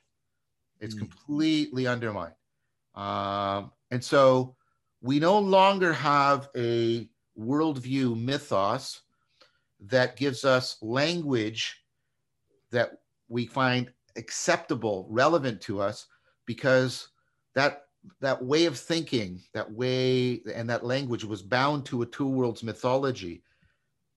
[0.80, 1.00] It's mm.
[1.00, 2.34] completely undermined.
[2.94, 4.56] Um, and so
[5.00, 9.02] we no longer have a worldview mythos
[9.86, 11.82] that gives us language
[12.70, 16.06] that we find acceptable, relevant to us,
[16.46, 17.08] because
[17.54, 17.84] that
[18.20, 22.62] that way of thinking, that way and that language was bound to a two worlds
[22.62, 23.42] mythology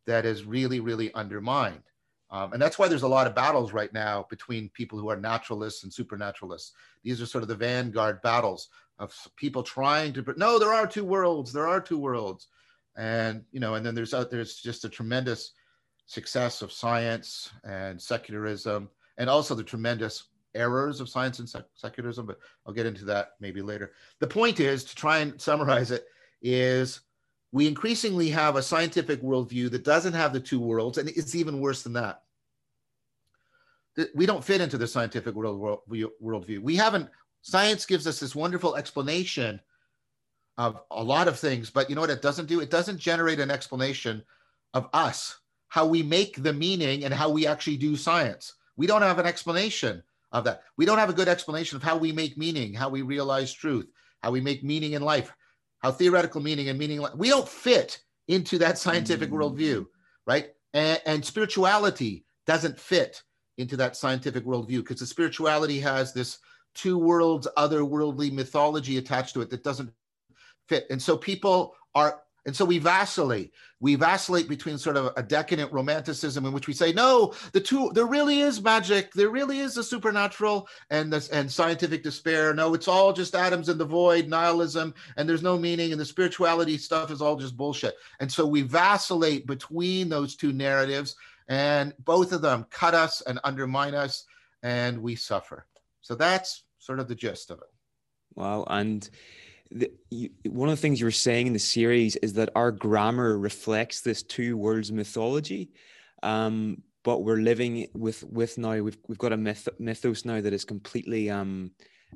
[0.06, 1.84] that is really, really undermined.
[2.30, 5.18] Um, and that's why there's a lot of battles right now between people who are
[5.18, 6.74] naturalists and supernaturalists.
[7.04, 11.06] These are sort of the vanguard battles of people trying to, no, there are two
[11.06, 12.48] worlds, there are two worlds.
[12.96, 15.54] And, you know, and then there's, uh, there's just a tremendous
[16.06, 20.26] success of science and secularism and also the tremendous
[20.56, 23.94] errors of science and sec- secularism, but I'll get into that maybe later.
[24.20, 26.06] The point is to try and summarize it
[26.42, 27.02] is
[27.52, 31.62] we increasingly have a scientific worldview that doesn't have the two worlds, and it's even
[31.62, 32.24] worse than that.
[34.16, 36.64] We don't fit into the scientific world, world worldview.
[36.64, 37.10] We haven't,
[37.44, 39.60] science gives us this wonderful explanation
[40.58, 42.60] of a lot of things, but you know what it doesn't do?
[42.60, 44.24] It doesn't generate an explanation
[44.74, 48.54] of us, how we make the meaning and how we actually do science.
[48.78, 50.64] We don't have an explanation of that.
[50.78, 53.90] We don't have a good explanation of how we make meaning, how we realize truth,
[54.22, 55.34] how we make meaning in life,
[55.80, 57.06] how theoretical meaning and meaning.
[57.16, 59.42] We don't fit into that scientific mm-hmm.
[59.42, 59.86] worldview,
[60.26, 60.50] right?
[60.74, 63.24] And, and spirituality doesn't fit
[63.58, 66.40] into that scientific worldview because the spirituality has this
[66.74, 69.92] two worlds, otherworldly mythology attached to it that doesn't
[70.68, 70.86] fit.
[70.90, 73.52] And so people are and so we vacillate.
[73.80, 77.92] We vacillate between sort of a decadent romanticism in which we say, no, the two,
[77.94, 79.14] there really is magic.
[79.14, 82.54] There really is a supernatural and this and scientific despair.
[82.54, 85.92] No, it's all just atoms in the void, nihilism, and there's no meaning.
[85.92, 87.96] And the spirituality stuff is all just bullshit.
[88.20, 91.16] And so we vacillate between those two narratives,
[91.48, 94.26] and both of them cut us and undermine us,
[94.64, 95.66] and we suffer.
[96.02, 97.72] So that's sort of the gist of it.
[98.36, 98.66] Wow.
[98.70, 99.10] And
[99.72, 102.72] the, you, one of the things you were saying in the series is that our
[102.72, 105.72] grammar reflects this two worlds mythology.
[106.22, 110.54] Um, but we're living with with now we've we've got a myth, mythos now that
[110.54, 111.72] is completely um,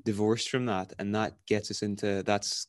[0.06, 2.68] divorced from that, and that gets us into that's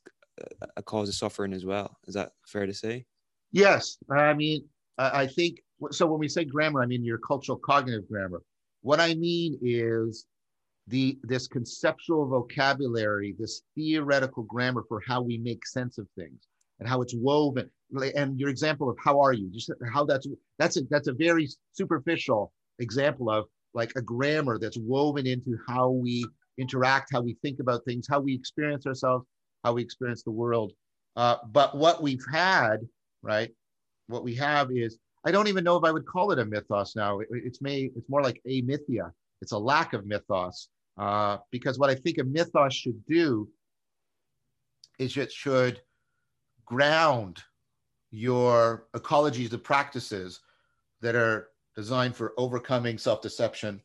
[0.77, 1.97] a cause of suffering as well.
[2.07, 3.05] Is that fair to say?
[3.53, 4.65] Yes, I mean
[4.99, 5.61] I think
[5.91, 6.07] so.
[6.07, 8.43] When we say grammar, I mean your cultural cognitive grammar.
[8.83, 10.27] What I mean is
[10.89, 16.49] the this conceptual vocabulary, this theoretical grammar for how we make sense of things
[16.81, 17.71] and how it's woven.
[18.15, 20.27] And your example of how are you, just how that's
[20.59, 25.91] that's a that's a very superficial example of like a grammar that's woven into how
[25.91, 26.25] we
[26.59, 29.27] interact, how we think about things, how we experience ourselves,
[29.65, 30.73] how we experience the world.
[31.17, 32.79] Uh, but what we've had,
[33.23, 33.51] right?
[34.07, 36.97] What we have is I don't even know if I would call it a mythos
[36.97, 37.21] now.
[37.21, 39.13] It, it's may it's more like a mythia.
[39.41, 40.69] It's a lack of mythos.
[40.99, 43.49] Uh, because what I think a mythos should do
[44.99, 45.81] is it should
[46.65, 47.43] ground
[48.11, 50.41] your ecologies of practices
[51.01, 53.81] that are designed for overcoming self-deception,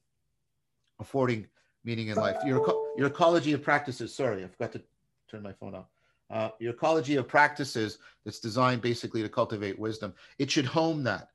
[0.99, 1.45] affording
[1.83, 2.37] meaning in life.
[2.45, 2.65] Your,
[2.97, 4.81] your ecology of practices, sorry, I forgot to
[5.29, 5.85] turn my phone off.
[6.31, 10.13] Uh, your ecology of practices that's designed basically to cultivate wisdom.
[10.39, 11.27] It should home that,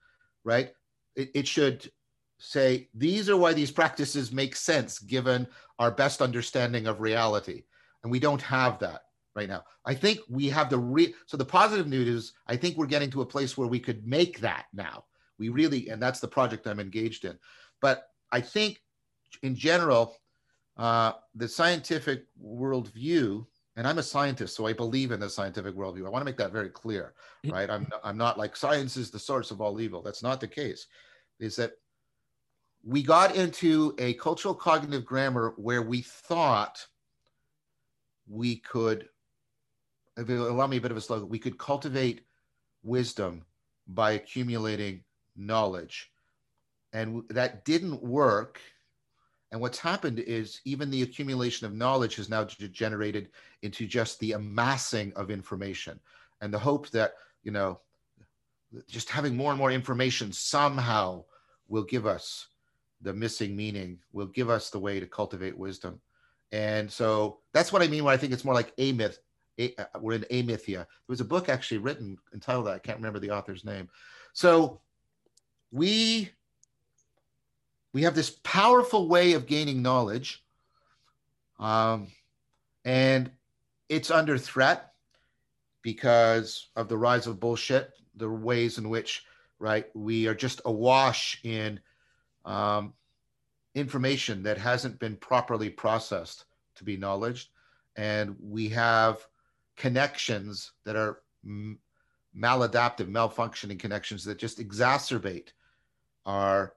[0.43, 0.73] right?
[1.14, 1.88] It, it should
[2.38, 5.46] say, these are why these practices make sense given
[5.79, 7.64] our best understanding of reality.
[8.03, 9.03] And we don't have that
[9.35, 9.64] right now.
[9.85, 13.11] I think we have the re so the positive news is I think we're getting
[13.11, 15.05] to a place where we could make that now.
[15.38, 17.38] We really, and that's the project I'm engaged in.
[17.81, 18.83] But I think
[19.42, 20.16] in general,
[20.77, 23.46] uh, the scientific worldview,
[23.77, 26.07] and I'm a scientist, so I believe in the scientific worldview.
[26.07, 27.14] I want to make that very clear,
[27.48, 27.70] right?
[27.70, 30.03] I'm, I'm not like science is the source of all evil.
[30.03, 30.87] That's not the case.
[31.38, 31.72] Is that
[32.88, 36.87] we got into a cultural cognitive grammar where we thought
[38.27, 39.11] we could,
[40.16, 42.22] if you allow me a bit of a slogan, we could cultivate
[42.83, 43.44] wisdom
[43.88, 45.05] by accumulating
[45.37, 46.11] knowledge.
[46.94, 48.59] And that didn't work
[49.51, 53.31] and what's happened is even the accumulation of knowledge has now degenerated
[53.62, 55.98] into just the amassing of information
[56.42, 57.81] and the hope that, you know,
[58.87, 61.24] just having more and more information somehow
[61.68, 62.48] will give us
[63.00, 66.00] the missing meaning, will give us the way to cultivate wisdom.
[66.52, 69.18] And so that's what I mean when I think it's more like a myth.
[69.58, 70.74] A, uh, we're in amythia.
[70.74, 72.74] There was a book actually written entitled that.
[72.74, 73.88] I can't remember the author's name.
[74.32, 74.80] So
[75.70, 76.30] we
[77.92, 80.44] we have this powerful way of gaining knowledge
[81.58, 82.08] um,
[82.84, 83.30] and
[83.88, 84.92] it's under threat
[85.82, 89.24] because of the rise of bullshit the ways in which
[89.58, 91.80] right we are just awash in
[92.44, 92.92] um,
[93.74, 96.44] information that hasn't been properly processed
[96.77, 97.51] to be knowledge
[97.96, 99.27] and we have
[99.77, 101.79] connections that are m-
[102.37, 105.48] maladaptive malfunctioning connections that just exacerbate
[106.24, 106.74] our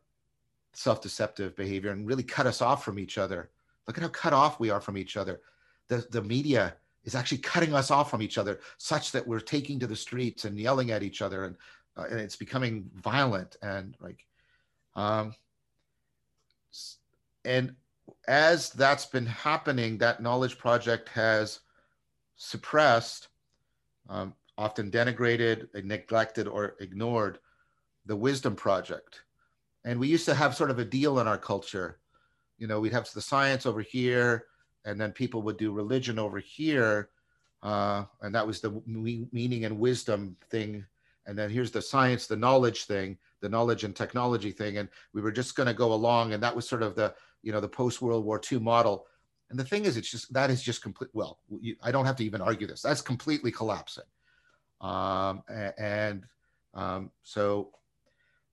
[0.73, 3.51] self-deceptive behavior and really cut us off from each other.
[3.87, 5.41] Look at how cut off we are from each other.
[5.89, 9.79] The, the media is actually cutting us off from each other such that we're taking
[9.79, 11.55] to the streets and yelling at each other and,
[11.97, 14.25] uh, and it's becoming violent and like
[14.95, 15.35] um,
[17.45, 17.75] and
[18.27, 21.59] as that's been happening that knowledge project has
[22.35, 23.29] suppressed
[24.09, 27.39] um, often denigrated neglected or ignored
[28.05, 29.21] the wisdom project.
[29.85, 31.99] And we used to have sort of a deal in our culture.
[32.57, 34.45] You know we'd have the science over here
[34.85, 37.09] and then people would do religion over here
[37.63, 40.85] uh, and that was the meaning and wisdom thing.
[41.27, 45.21] And then here's the science the knowledge thing the knowledge and technology thing and we
[45.21, 47.67] were just going to go along and that was sort of the you know the
[47.67, 49.07] post world war ii model.
[49.49, 52.15] And the thing is it's just that is just complete well you, i don't have
[52.17, 52.81] to even argue this.
[52.81, 54.05] That's completely collapsing.
[54.79, 55.43] Um,
[55.77, 56.25] and
[56.73, 57.71] um, so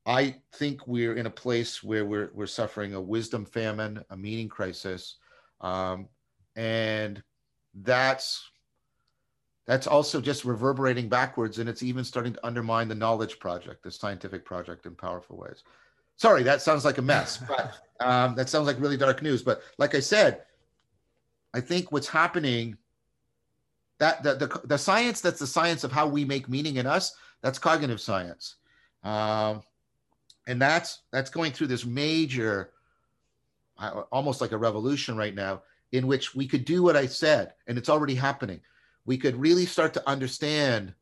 [0.05, 4.49] I think we're in a place where we're, we're suffering a wisdom famine, a meaning
[4.49, 5.17] crisis.
[5.61, 6.09] Um,
[6.57, 7.23] and
[7.75, 8.51] that's
[9.67, 13.91] that's also just reverberating backwards and it's even starting to undermine the knowledge project the
[13.91, 15.63] scientific project in powerful ways
[16.19, 19.43] sorry that sounds like a mess but um, that sounds like really dark news.
[19.43, 20.43] But like i said
[21.55, 22.77] i think what's happening
[23.99, 27.15] that the, the, the science that's the science of how we make meaning in us
[27.43, 28.57] that's cognitive science.
[29.05, 29.63] Um,
[30.47, 32.73] and that's that's going through this major
[33.79, 37.55] uh, almost like a revolution right now in which we could do what i said
[37.67, 38.61] and it's already happening.
[39.07, 40.93] We could really start to understand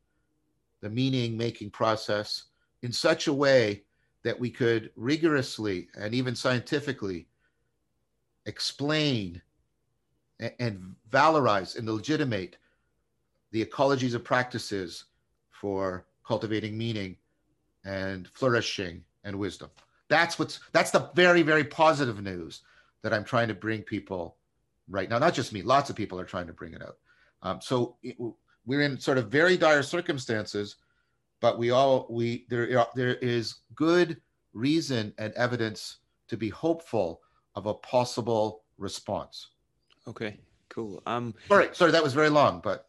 [0.81, 2.43] the meaning making process
[2.83, 3.83] in such a way
[4.27, 7.27] that we could rigorously and even scientifically
[8.45, 9.41] explain
[10.41, 12.57] and, and valorize and legitimate
[13.51, 15.05] the ecologies of practices
[15.49, 17.15] for cultivating meaning
[17.85, 19.69] and flourishing and wisdom.
[20.09, 22.63] That's what's that's the very very positive news
[23.03, 24.35] that I'm trying to bring people
[24.89, 25.19] right now.
[25.19, 26.97] Not just me, lots of people are trying to bring it out.
[27.43, 28.17] Um, so it,
[28.65, 30.75] we're in sort of very dire circumstances,
[31.39, 34.19] but we all we there there is good
[34.57, 35.97] reason and evidence
[36.27, 37.21] to be hopeful
[37.55, 39.49] of a possible response.
[40.07, 40.37] Okay,
[40.69, 41.01] cool.
[41.05, 42.87] Um, sorry, sorry, that was very long, but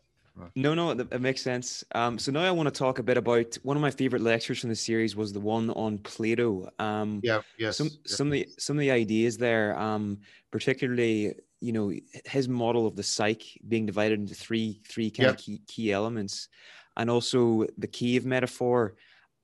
[0.54, 1.84] no, no, it makes sense.
[1.94, 4.60] Um, so now I want to talk a bit about one of my favorite lectures
[4.60, 6.70] from the series was the one on Plato.
[6.78, 7.76] Um, yeah, yes.
[7.76, 7.98] Some yeah.
[8.04, 10.18] some of the some of the ideas there, um,
[10.50, 11.92] particularly you know
[12.24, 15.30] his model of the psyche being divided into three three kind yeah.
[15.30, 16.48] of key, key elements,
[16.96, 18.94] and also the cave metaphor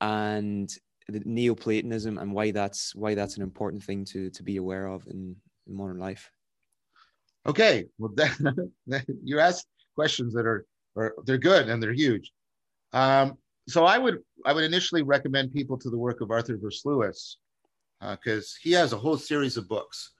[0.01, 0.77] and
[1.09, 5.37] Neoplatonism and why that's why that's an important thing to to be aware of in
[5.67, 6.31] in modern life.
[7.47, 10.65] Okay, well, that, you asked questions that are,
[10.97, 12.33] are they're good and they're huge.
[12.93, 13.37] Um,
[13.69, 17.37] so I would I would initially recommend people to the work of Arthur Versluis
[18.01, 20.13] because uh, he has a whole series of books.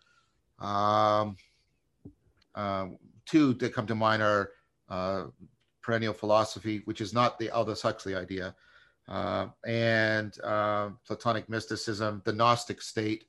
[0.59, 1.37] Um,
[2.55, 4.51] um, two that come to mind are
[4.89, 5.25] uh,
[5.83, 8.55] Perennial Philosophy, which is not the Aldous Huxley idea,
[9.09, 13.25] uh, and uh, Platonic Mysticism, the Gnostic State.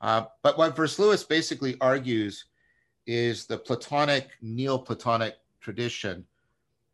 [0.00, 2.46] Uh, but what Versluis basically argues
[3.06, 6.24] is the Platonic, Neoplatonic tradition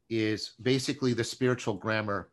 [0.08, 2.30] is basically the spiritual grammar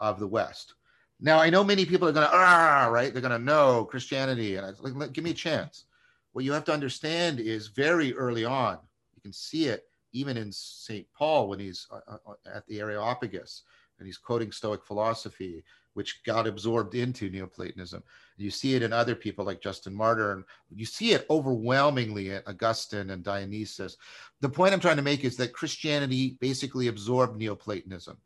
[0.00, 0.74] of the West.
[1.20, 3.12] Now, I know many people are going to, ah, right?
[3.12, 4.56] They're going to know Christianity.
[4.56, 5.84] And I like, give me a chance.
[6.32, 8.78] What you have to understand is very early on,
[9.14, 11.06] you can see it even in St.
[11.16, 13.62] Paul when he's uh, uh, at the Areopagus
[14.02, 15.62] and he's quoting Stoic philosophy,
[15.94, 18.02] which got absorbed into Neoplatonism.
[18.36, 20.44] You see it in other people like Justin Martyr, and
[20.74, 23.96] you see it overwhelmingly at Augustine and Dionysius.
[24.40, 28.18] The point I'm trying to make is that Christianity basically absorbed Neoplatonism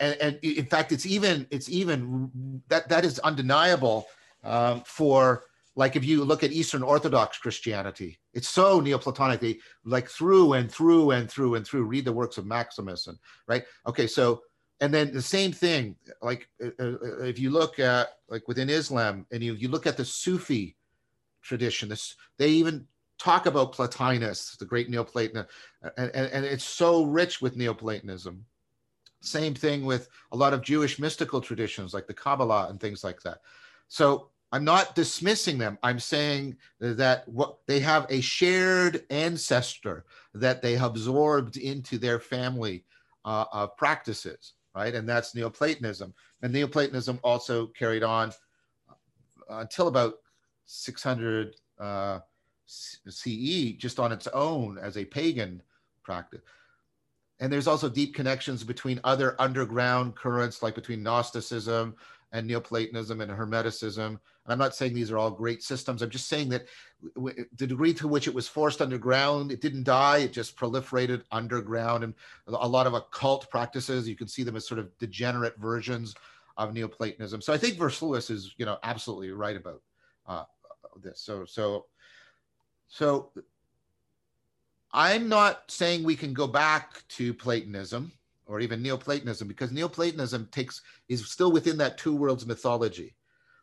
[0.00, 4.06] and, and in fact, it's even it's even that that is undeniable
[4.42, 9.40] um, for like if you look at Eastern Orthodox Christianity, it's so Neoplatonic.
[9.40, 11.84] They like through and through and through and through.
[11.84, 13.64] Read the works of Maximus and right.
[13.86, 14.42] Okay, so
[14.80, 15.96] and then the same thing.
[16.22, 19.96] Like uh, uh if you look at like within Islam and you you look at
[19.96, 20.76] the Sufi
[21.42, 22.86] tradition, this they even
[23.18, 25.46] talk about Plotinus, the great Neoplatonist,
[25.96, 28.44] and, and, and it's so rich with Neoplatonism.
[29.22, 33.22] Same thing with a lot of Jewish mystical traditions like the Kabbalah and things like
[33.22, 33.40] that.
[33.88, 35.78] So I'm not dismissing them.
[35.82, 40.04] I'm saying that what they have a shared ancestor
[40.34, 42.84] that they absorbed into their family
[43.24, 44.94] uh, of practices, right?
[44.94, 46.14] And that's Neoplatonism.
[46.42, 48.32] And Neoplatonism also carried on
[49.48, 50.14] until about
[50.66, 52.20] 600 uh,
[52.66, 55.62] CE, just on its own as a pagan
[56.04, 56.42] practice
[57.40, 61.94] and there's also deep connections between other underground currents like between gnosticism
[62.36, 64.06] and neoplatonism and hermeticism.
[64.06, 66.02] And i'm not saying these are all great systems.
[66.02, 66.66] I'm just saying that
[67.14, 70.18] the degree to which it was forced underground it didn't die.
[70.18, 72.04] It just proliferated underground.
[72.04, 72.14] And
[72.46, 76.14] a lot of occult practices you can see them as sort of degenerate versions
[76.58, 77.40] of neoplatonism.
[77.40, 79.82] So i think versluis is you know absolutely right about
[80.28, 80.44] uh,
[81.02, 81.20] this.
[81.20, 81.86] So so
[82.88, 83.30] so
[84.92, 88.12] I'm not saying we can go back to Platonism
[88.46, 93.14] or even Neoplatonism because Neoplatonism takes is still within that two worlds mythology.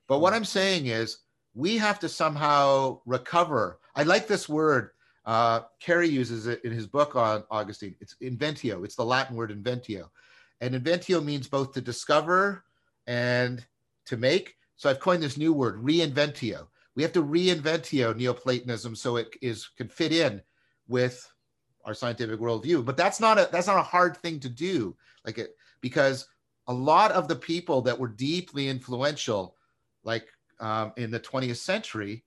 [0.08, 1.20] But what I'm saying is
[1.54, 3.80] we have to somehow recover.
[3.96, 4.92] I like this word.
[5.26, 7.96] Uh, Cary uses it in his book on Augustine.
[8.02, 8.84] It's inventio.
[8.84, 10.10] It's the Latin word inventio,
[10.60, 12.66] and inventio means both to discover
[13.08, 13.66] and
[14.06, 14.56] to make.
[14.76, 16.68] So I've coined this new word, reinventio.
[16.96, 20.42] We have to reinventio Neoplatonism so it is can fit in
[20.88, 21.32] with
[21.86, 22.84] our scientific worldview.
[22.86, 24.96] But that's not a that's not a hard thing to do.
[25.26, 26.28] Like it because
[26.68, 29.56] a lot of the people that were deeply influential,
[30.04, 30.28] like
[30.60, 32.24] um, in the 20th century,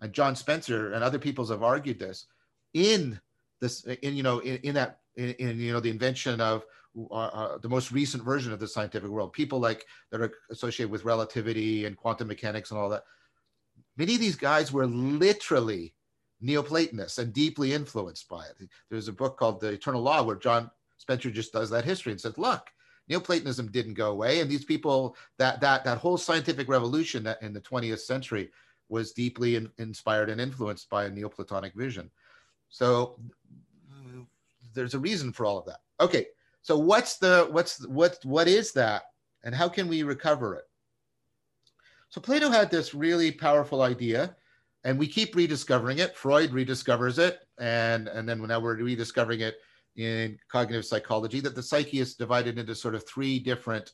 [0.00, 2.26] and John Spencer and other peoples have argued this
[2.74, 3.20] in
[3.60, 6.64] this in you know in, in that in, in, you know the invention of
[7.10, 10.90] uh, uh, the most recent version of the scientific world people like that are associated
[10.90, 13.04] with relativity and quantum mechanics and all that
[13.96, 15.94] many of these guys were literally
[16.40, 18.68] Neoplatonists and deeply influenced by it.
[18.90, 22.20] There's a book called The Eternal Law where John Spencer just does that history and
[22.20, 22.70] says, look,
[23.08, 24.40] Neoplatonism didn't go away.
[24.40, 28.50] And these people, that that that whole scientific revolution in the 20th century
[28.88, 32.10] was deeply in, inspired and influenced by a Neoplatonic vision.
[32.68, 33.18] So
[34.74, 35.80] there's a reason for all of that.
[36.00, 36.26] Okay,
[36.62, 39.02] so what's the what's what what is that,
[39.42, 40.64] and how can we recover it?
[42.10, 44.36] So Plato had this really powerful idea
[44.84, 46.16] and we keep rediscovering it.
[46.16, 49.56] Freud rediscovers it, and and then now we're rediscovering it
[49.96, 53.92] in cognitive psychology that the psyche is divided into sort of three different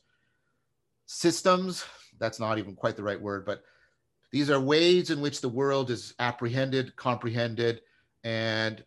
[1.05, 1.85] systems.
[2.19, 3.63] That's not even quite the right word, but
[4.31, 7.81] these are ways in which the world is apprehended, comprehended,
[8.23, 8.83] and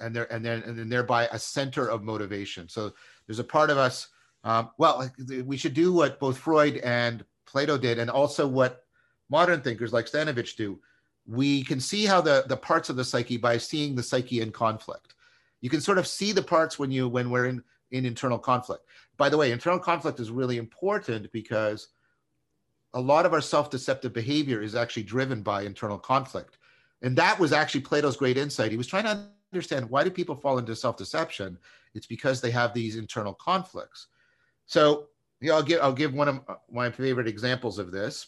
[0.00, 2.68] and there and then and then thereby a center of motivation.
[2.68, 2.92] So
[3.26, 4.08] there's a part of us.
[4.44, 5.08] Um, well,
[5.44, 8.84] we should do what both Freud and Plato did, and also what
[9.32, 10.78] modern thinkers like Stanovich do,
[11.26, 14.52] we can see how the, the parts of the psyche by seeing the psyche in
[14.52, 15.14] conflict.
[15.62, 17.62] You can sort of see the parts when you when we're in,
[17.92, 18.84] in internal conflict.
[19.16, 21.88] By the way, internal conflict is really important because
[22.94, 26.58] a lot of our self-deceptive behavior is actually driven by internal conflict.
[27.00, 28.70] And that was actually Plato's great insight.
[28.70, 31.58] He was trying to understand why do people fall into self-deception?
[31.94, 34.08] It's because they have these internal conflicts.
[34.66, 35.06] So
[35.40, 38.26] yeah, I'll give I'll give one of my favorite examples of this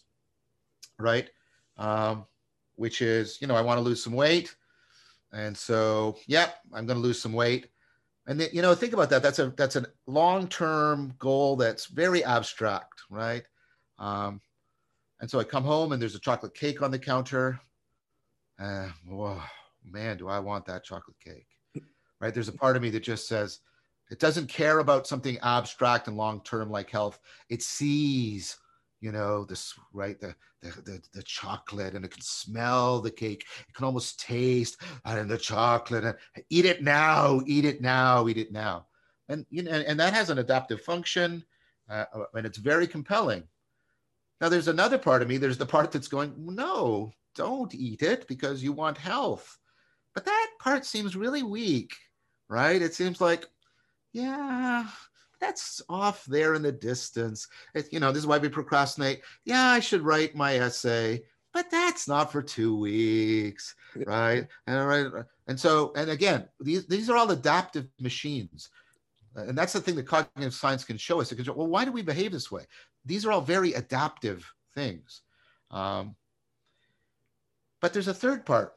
[0.99, 1.29] right?
[1.77, 2.27] Um,
[2.77, 4.55] which is, you know, I want to lose some weight.
[5.33, 7.69] And so, yeah, I'm going to lose some weight.
[8.27, 9.23] And then, you know, think about that.
[9.23, 13.45] That's a that's a long-term goal that's very abstract, right?
[13.99, 14.41] Um,
[15.21, 17.61] and so I come home and there's a chocolate cake on the counter.
[18.59, 19.41] Uh, whoa,
[19.85, 21.47] man, do I want that chocolate cake?
[22.21, 22.33] Right?
[22.33, 23.61] There's a part of me that just says
[24.11, 27.19] it doesn't care about something abstract and long-term like health.
[27.51, 28.57] It sees
[29.05, 33.45] you know this right the, the the the, chocolate and it can smell the cake.
[33.69, 36.17] It can almost taste and the chocolate and
[36.49, 38.87] eat it now eat it now eat it now.
[39.29, 41.45] And you know and that has an adaptive function
[41.91, 43.45] uh, uh, and it's very compelling.
[44.41, 48.27] Now there's another part of me there's the part that's going no don't eat it
[48.27, 49.59] because you want health.
[50.15, 51.93] But that part seems really weak
[52.49, 52.81] right?
[52.81, 53.45] It seems like
[54.15, 54.87] yeah
[55.45, 57.49] that's off there in the distance.
[57.75, 59.23] It, you know, this is why we procrastinate.
[59.45, 61.23] Yeah, I should write my essay,
[61.53, 63.75] but that's not for two weeks,
[64.07, 64.47] right?
[64.67, 68.71] And right, and so, and again, these these are all adaptive machines,
[69.37, 71.31] and that's the thing that cognitive science can show us.
[71.31, 72.65] It can show, well, why do we behave this way?
[73.05, 75.21] These are all very adaptive things.
[75.71, 76.17] Um,
[77.81, 78.75] but there's a third part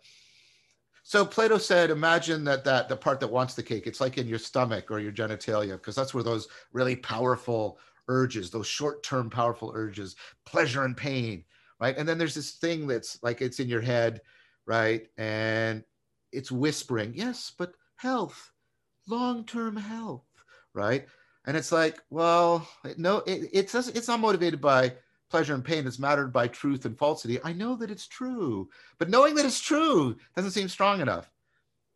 [1.08, 4.28] so Plato said, imagine that that the part that wants the cake, it's like in
[4.28, 7.80] your stomach or your genitalia, because that's where those really powerful
[8.10, 11.46] urges, those short-term powerful urges, pleasure and pain,
[11.80, 11.98] right?
[11.98, 14.20] And then there's this thing that's like it's in your head,
[14.66, 15.08] right?
[15.18, 15.82] And
[16.34, 18.52] it's whispering, yes, but health,
[19.08, 20.28] long-term health,
[20.74, 21.08] right?
[21.46, 24.92] And it's like, well, no, it, it's it's not motivated by
[25.30, 27.40] pleasure and pain is mattered by truth and falsity.
[27.44, 31.30] I know that it's true, but knowing that it's true doesn't seem strong enough.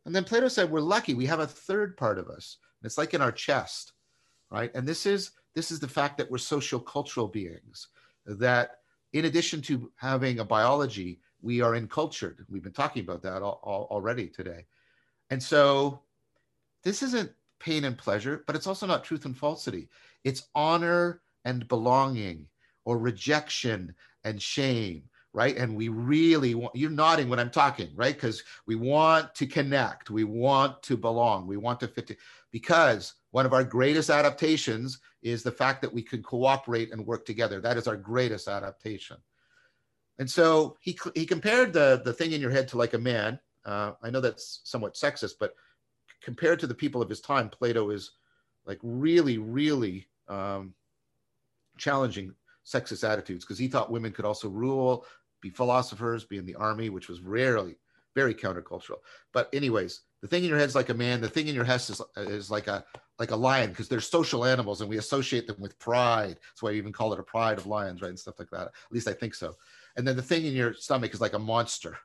[0.04, 1.14] And then Plato said, we're lucky.
[1.14, 2.58] We have a third part of us.
[2.82, 3.92] It's like in our chest,
[4.50, 4.70] right?
[4.74, 7.88] And this is this is the fact that we're social cultural beings.
[8.26, 8.78] That
[9.12, 12.46] in addition to having a biology, we are encultured.
[12.48, 14.66] We've been talking about that all, all, already today.
[15.30, 16.00] And so
[16.82, 19.88] this isn't pain and pleasure, but it's also not truth and falsity.
[20.24, 22.46] It's honor and belonging
[22.84, 25.04] or rejection and shame
[25.34, 25.56] right?
[25.56, 28.14] And we really want you're nodding when i'm talking right?
[28.14, 32.16] Because we want to connect we want to belong we want to fit to,
[32.50, 37.24] because one of our greatest adaptations is the fact that we can cooperate and work
[37.24, 37.60] together.
[37.60, 39.16] That is our greatest adaptation.
[40.18, 43.38] And so he, he compared the, the thing in your head to like a man
[43.64, 45.54] uh, i know that's somewhat sexist but
[46.22, 48.12] compared to the people of his time plato is
[48.66, 50.74] like really really um,
[51.78, 52.34] challenging
[52.66, 55.06] sexist attitudes because he thought women could also rule,
[55.40, 57.76] be philosophers, be in the army, which was rarely
[58.14, 58.98] very countercultural.
[59.32, 61.20] But anyways, the thing in your head is like a man.
[61.20, 62.84] The thing in your head is, is like a
[63.18, 66.38] like a lion because they're social animals and we associate them with pride.
[66.40, 68.68] That's why we even call it a pride of lions, right, and stuff like that.
[68.68, 69.54] At least I think so.
[69.96, 71.98] And then the thing in your stomach is like a monster,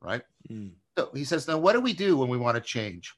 [0.00, 0.22] right?
[0.50, 0.72] Mm.
[0.96, 3.14] So he says, now what do we do when we want to change?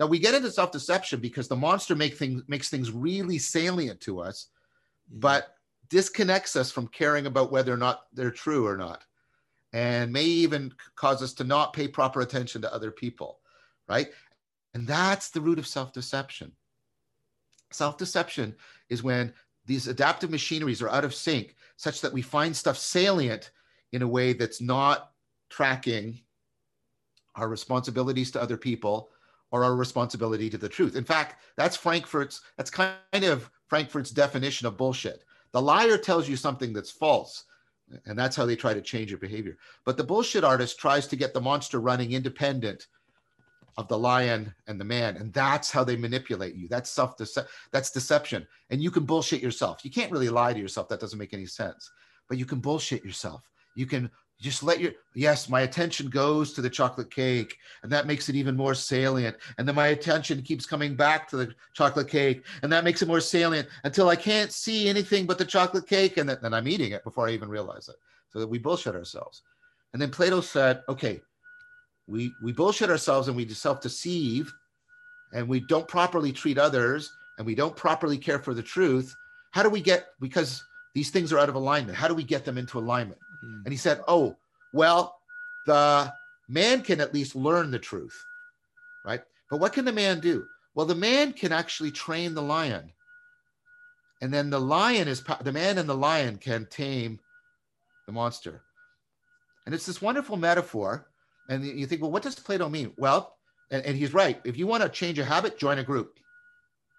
[0.00, 4.20] Now we get into self-deception because the monster make things makes things really salient to
[4.20, 4.48] us,
[5.12, 5.20] mm.
[5.20, 5.54] but
[5.90, 9.04] disconnects us from caring about whether or not they're true or not,
[9.72, 13.40] and may even cause us to not pay proper attention to other people,
[13.88, 14.08] right?
[14.74, 16.52] And that's the root of self deception.
[17.70, 18.54] Self deception
[18.88, 19.32] is when
[19.66, 23.50] these adaptive machineries are out of sync, such that we find stuff salient
[23.92, 25.12] in a way that's not
[25.50, 26.20] tracking
[27.34, 29.10] our responsibilities to other people
[29.50, 30.96] or our responsibility to the truth.
[30.96, 35.24] In fact, that's Frankfurt's, that's kind of Frankfurt's definition of bullshit.
[35.52, 37.44] The liar tells you something that's false,
[38.06, 39.56] and that's how they try to change your behavior.
[39.84, 42.86] But the bullshit artist tries to get the monster running independent
[43.76, 46.68] of the lion and the man, and that's how they manipulate you.
[46.68, 49.84] That's self that's deception, and you can bullshit yourself.
[49.84, 50.88] You can't really lie to yourself.
[50.88, 51.90] That doesn't make any sense.
[52.28, 53.42] But you can bullshit yourself.
[53.74, 54.10] You can
[54.40, 58.36] just let your yes my attention goes to the chocolate cake and that makes it
[58.36, 59.36] even more salient.
[59.58, 63.08] And then my attention keeps coming back to the chocolate cake and that makes it
[63.08, 66.92] more salient until i can't see anything but the chocolate cake and then, i'm eating
[66.92, 67.96] it before i even realize it.
[68.30, 69.42] So that we bullshit ourselves.
[69.92, 71.20] And then plato said okay
[72.06, 74.52] we we bullshit ourselves and we self-deceive
[75.32, 79.14] and we don't properly treat others and we don't properly care for the truth.
[79.50, 80.62] How do we get because
[80.94, 83.64] these things are out of alignment how do we get them into alignment Mm.
[83.64, 84.36] And he said, Oh,
[84.72, 85.18] well,
[85.66, 86.12] the
[86.48, 88.24] man can at least learn the truth,
[89.04, 89.22] right?
[89.50, 90.46] But what can the man do?
[90.74, 92.92] Well, the man can actually train the lion.
[94.20, 97.20] And then the lion is the man and the lion can tame
[98.06, 98.62] the monster.
[99.66, 101.08] And it's this wonderful metaphor.
[101.48, 102.92] And you think, well, what does Plato mean?
[102.96, 103.36] Well,
[103.70, 104.40] and, and he's right.
[104.44, 106.18] If you want to change a habit, join a group.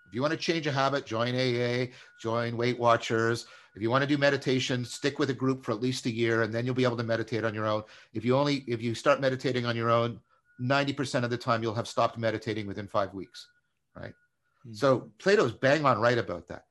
[0.09, 3.45] If you want to change a habit, join AA, join Weight Watchers.
[3.75, 6.41] If you want to do meditation, stick with a group for at least a year,
[6.41, 7.83] and then you'll be able to meditate on your own.
[8.13, 10.19] If you only if you start meditating on your own,
[10.59, 13.47] 90% of the time you'll have stopped meditating within five weeks,
[13.95, 14.13] right?
[14.65, 14.73] Mm-hmm.
[14.73, 16.65] So Plato's bang on right about that.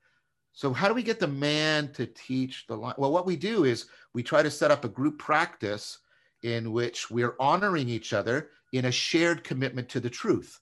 [0.53, 2.97] So how do we get the man to teach the line?
[2.99, 5.99] Well, what we do is we try to set up a group practice
[6.43, 10.59] in which we're honoring each other in a shared commitment to the truth,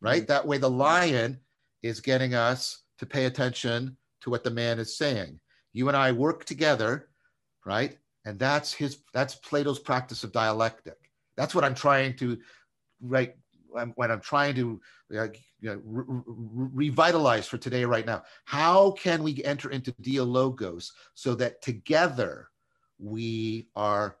[0.00, 0.22] right?
[0.22, 0.32] Mm-hmm.
[0.32, 1.40] That way the lion
[1.82, 5.38] is getting us to pay attention to what the man is saying.
[5.72, 7.08] You and I work together,
[7.64, 7.96] right?
[8.24, 10.96] And that's his that's Plato's practice of dialectic.
[11.36, 12.38] That's what I'm trying to
[13.00, 13.34] right
[13.94, 14.80] when I'm trying to
[15.16, 15.28] uh,
[15.60, 18.22] you know, re- re- revitalize for today right now.
[18.44, 22.48] How can we enter into dialogos so that together
[22.98, 24.16] we are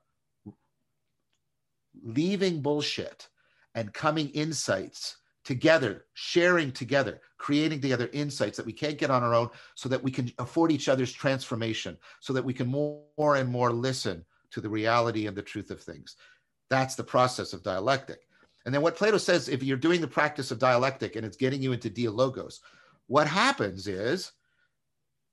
[2.02, 3.28] leaving bullshit
[3.74, 5.16] and coming insights
[5.48, 10.02] together, sharing together, creating together insights that we can't get on our own so that
[10.02, 14.60] we can afford each other's transformation, so that we can more, and more listen to
[14.60, 16.16] the reality and the truth of things.
[16.68, 18.28] That's the process of dialectic.
[18.66, 21.62] And then what Plato says, if you're doing the practice of dialectic and it's getting
[21.62, 22.60] you into dialogos,
[23.06, 24.32] what happens is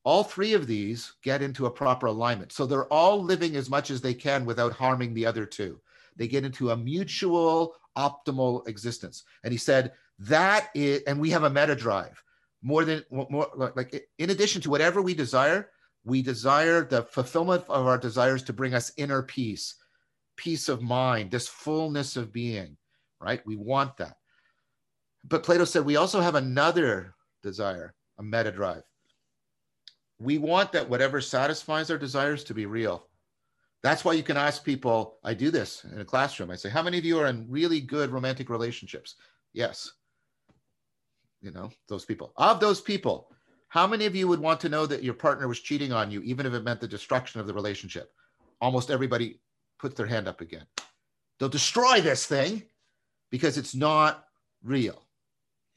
[0.05, 2.53] all three of these get into a proper alignment.
[2.53, 5.82] So they're all living as much as they can without harming the other two.
[6.16, 9.24] They get into a mutual optimal existence.
[9.43, 12.22] And he said, that is, and we have a meta drive
[12.66, 15.70] more than more like in addition to whatever we desire,
[16.03, 19.76] we desire the fulfillment of our desires to bring us inner peace,
[20.36, 22.76] peace of mind, this fullness of being,
[23.22, 23.45] right?
[23.45, 24.18] We want that.
[25.26, 27.13] But Plato said we also have another
[27.43, 28.84] desire, a meta drive.
[30.20, 33.07] We want that whatever satisfies our desires to be real.
[33.84, 36.49] That's why you can ask people, I do this in a classroom.
[36.49, 39.16] I say, How many of you are in really good romantic relationships?
[39.53, 39.91] Yes
[41.46, 42.34] you know, those people.
[42.38, 43.30] Of those people,
[43.70, 46.22] how many of you would want to know that your partner was cheating on you,
[46.24, 48.12] even if it meant the destruction of the relationship?
[48.60, 49.39] Almost everybody
[49.80, 50.66] puts their hand up again.
[51.39, 52.64] They'll destroy this thing
[53.30, 54.26] because it's not
[54.64, 55.04] real,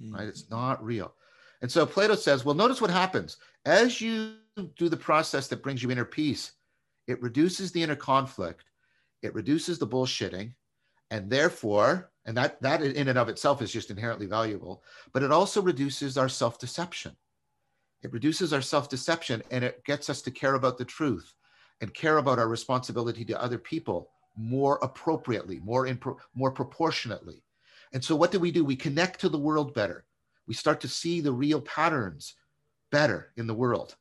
[0.02, 0.14] mm.
[0.14, 0.26] right?
[0.26, 1.12] It's not real.
[1.60, 3.36] And so Plato says, well, notice what happens.
[3.66, 4.36] As you
[4.76, 6.52] do the process that brings you inner peace,
[7.06, 8.64] it reduces the inner conflict,
[9.22, 10.54] it reduces the bullshitting,
[11.10, 14.82] and therefore and that that in and of itself is just inherently valuable
[15.14, 17.16] but it also reduces our self-deception.
[18.02, 21.34] It reduces our self-deception and it gets us to care about the truth
[21.80, 25.98] and care about our responsibility to other people more appropriately more in
[26.34, 27.42] more proportionately.
[27.94, 28.62] And so what do we do?
[28.62, 30.04] We connect to the world better.
[30.46, 32.34] We start to see the real patterns
[32.92, 33.96] better in the world.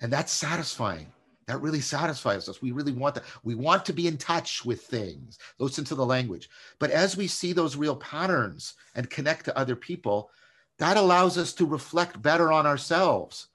[0.00, 1.12] And that's satisfying
[1.46, 2.62] that really satisfies us.
[2.62, 3.24] We really want that.
[3.42, 6.48] We want to be in touch with things, listen to the language.
[6.78, 10.30] But as we see those real patterns and connect to other people,
[10.78, 13.48] that allows us to reflect better on ourselves,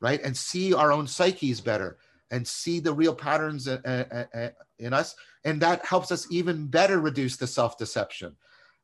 [0.00, 0.22] right?
[0.22, 1.98] And see our own psyches better
[2.30, 4.48] and see the real patterns uh, uh, uh,
[4.78, 5.14] in us.
[5.44, 8.34] And that helps us even better reduce the self deception.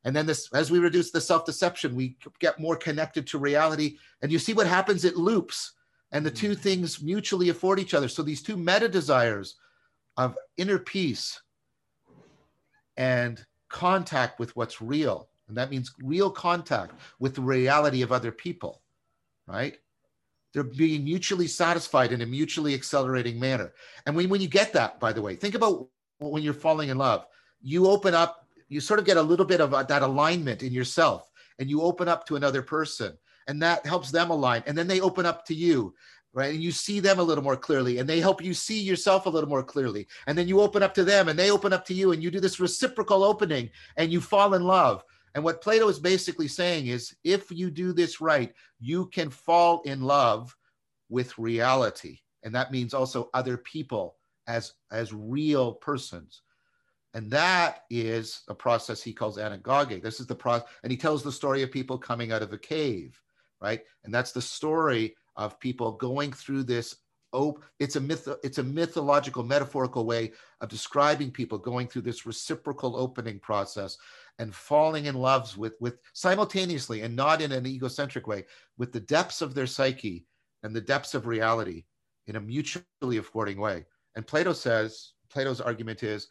[0.05, 3.99] And then this, as we reduce the self deception, we get more connected to reality.
[4.20, 5.05] And you see what happens?
[5.05, 5.72] It loops
[6.13, 6.59] and the two mm.
[6.59, 8.09] things mutually afford each other.
[8.09, 9.57] So these two meta desires
[10.17, 11.41] of inner peace
[12.97, 18.31] and contact with what's real, and that means real contact with the reality of other
[18.31, 18.83] people,
[19.47, 19.79] right?
[20.53, 23.73] They're being mutually satisfied in a mutually accelerating manner.
[24.05, 25.89] And when, when you get that, by the way, think about
[26.19, 27.25] when you're falling in love,
[27.63, 31.31] you open up, you sort of get a little bit of that alignment in yourself,
[31.59, 33.17] and you open up to another person
[33.49, 35.95] and that helps them align and then they open up to you
[36.34, 36.55] right?
[36.55, 39.30] And you see them a little more clearly and they help you see yourself a
[39.30, 40.07] little more clearly.
[40.26, 42.30] And then you open up to them and they open up to you and you
[42.30, 45.05] do this reciprocal opening and you fall in love.
[45.34, 49.82] And what plato is basically saying is if you do this right you can fall
[49.82, 50.57] in love
[51.09, 52.18] with reality.
[52.43, 54.16] And that means also other people
[54.47, 56.43] as as real persons.
[57.14, 61.22] And that is a process he calls anagoge this is the process and he tells
[61.22, 63.20] the story of people coming out of a cave
[63.63, 63.81] right?
[64.05, 66.97] And that's the story of people going through this
[67.81, 72.95] it's a myth it's a mythological metaphorical way of describing people going through this reciprocal
[72.95, 73.97] opening process
[74.39, 78.45] and falling in love with with simultaneously and not in an egocentric way
[78.77, 80.27] with the depths of their psyche
[80.63, 81.85] and the depths of reality
[82.27, 86.29] in a mutually affording way and plato says plato's argument is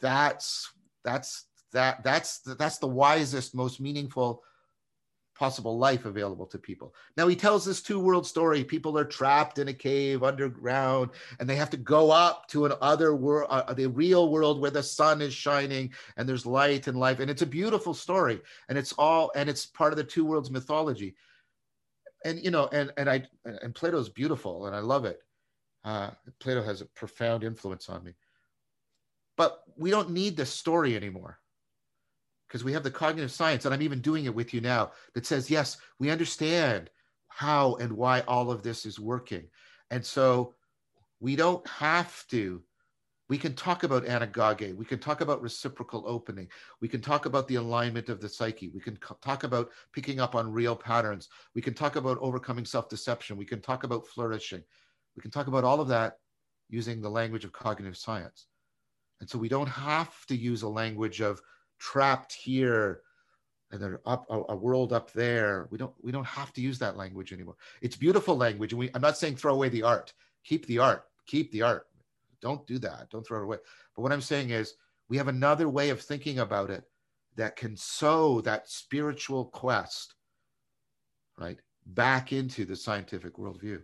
[0.00, 0.70] that's
[1.04, 4.44] that's that that's that's the wisest most meaningful
[5.38, 6.94] possible life available to people.
[7.16, 8.64] Now he tells this two world story.
[8.64, 12.72] People are trapped in a cave underground and they have to go up to an
[12.80, 16.98] other world, uh, the real world where the sun is shining and there's light and
[16.98, 17.20] life.
[17.20, 18.40] And it's a beautiful story.
[18.68, 21.14] And it's all, and it's part of the two worlds mythology.
[22.24, 25.20] and you know, and and I and Plato's beautiful, and I love it.
[25.84, 26.10] Uh,
[26.40, 28.14] Plato has a profound influence on me.
[29.36, 31.38] But we don't need this story anymore
[32.48, 35.26] because we have the cognitive science, and I'm even doing it with you now, that
[35.26, 36.90] says, yes, we understand
[37.28, 39.44] how and why all of this is working.
[39.90, 40.54] And so
[41.20, 42.62] we don't have to.
[43.28, 44.76] We can talk about anagoge.
[44.76, 46.48] We can talk about reciprocal opening.
[46.80, 48.68] We can talk about the alignment of the psyche.
[48.68, 51.28] We can talk about picking up on real patterns.
[51.54, 53.36] We can talk about overcoming self deception.
[53.36, 54.62] We can talk about flourishing.
[55.16, 56.18] We can talk about all of that
[56.68, 58.46] using the language of cognitive science.
[59.20, 61.40] And so we don't have to use a language of
[61.78, 63.00] trapped here
[63.70, 65.68] and they're up a, a, world up there.
[65.70, 67.56] We don't we don't have to use that language anymore.
[67.82, 68.72] It's beautiful language.
[68.72, 70.12] And we I'm not saying throw away the art.
[70.44, 71.04] Keep the art.
[71.26, 71.86] Keep the art.
[72.40, 73.10] Don't do that.
[73.10, 73.58] Don't throw it away.
[73.94, 74.74] But what I'm saying is
[75.08, 76.84] we have another way of thinking about it
[77.36, 80.14] that can sow that spiritual quest,
[81.38, 83.82] right, back into the scientific worldview.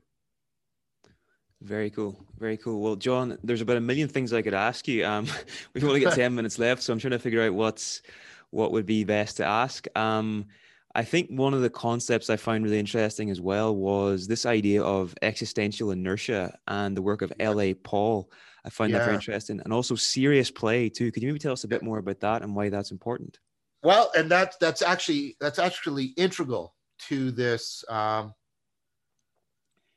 [1.62, 2.16] Very cool.
[2.38, 2.80] Very cool.
[2.80, 5.06] Well, John, there's about a million things I could ask you.
[5.06, 5.26] Um,
[5.74, 8.02] we've only got 10 minutes left, so I'm trying to figure out what's
[8.50, 9.86] what would be best to ask.
[9.96, 10.46] Um,
[10.94, 14.82] I think one of the concepts I found really interesting as well was this idea
[14.82, 17.72] of existential inertia and the work of L.A.
[17.72, 18.30] Paul.
[18.64, 18.98] I find yeah.
[18.98, 21.10] that very interesting, and also serious play too.
[21.10, 23.38] Could you maybe tell us a bit more about that and why that's important?
[23.82, 26.74] Well, and that's that's actually that's actually integral
[27.08, 28.34] to this um,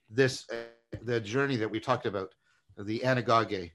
[0.10, 0.48] this
[1.02, 2.34] the journey that we talked about,
[2.78, 3.72] the anagoge,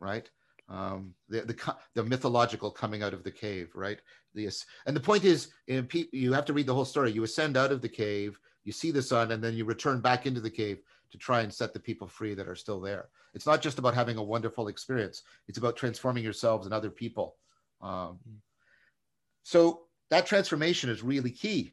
[0.00, 0.30] right?
[0.68, 3.98] Um, the, the, the mythological coming out of the cave, right?
[4.34, 4.48] The,
[4.86, 7.10] and the point is, you have to read the whole story.
[7.10, 10.26] You ascend out of the cave, you see the sun, and then you return back
[10.26, 10.80] into the cave
[11.10, 13.08] to try and set the people free that are still there.
[13.34, 17.36] It's not just about having a wonderful experience; it's about transforming yourselves and other people.
[17.80, 18.18] Um,
[19.42, 21.72] so that transformation is really key.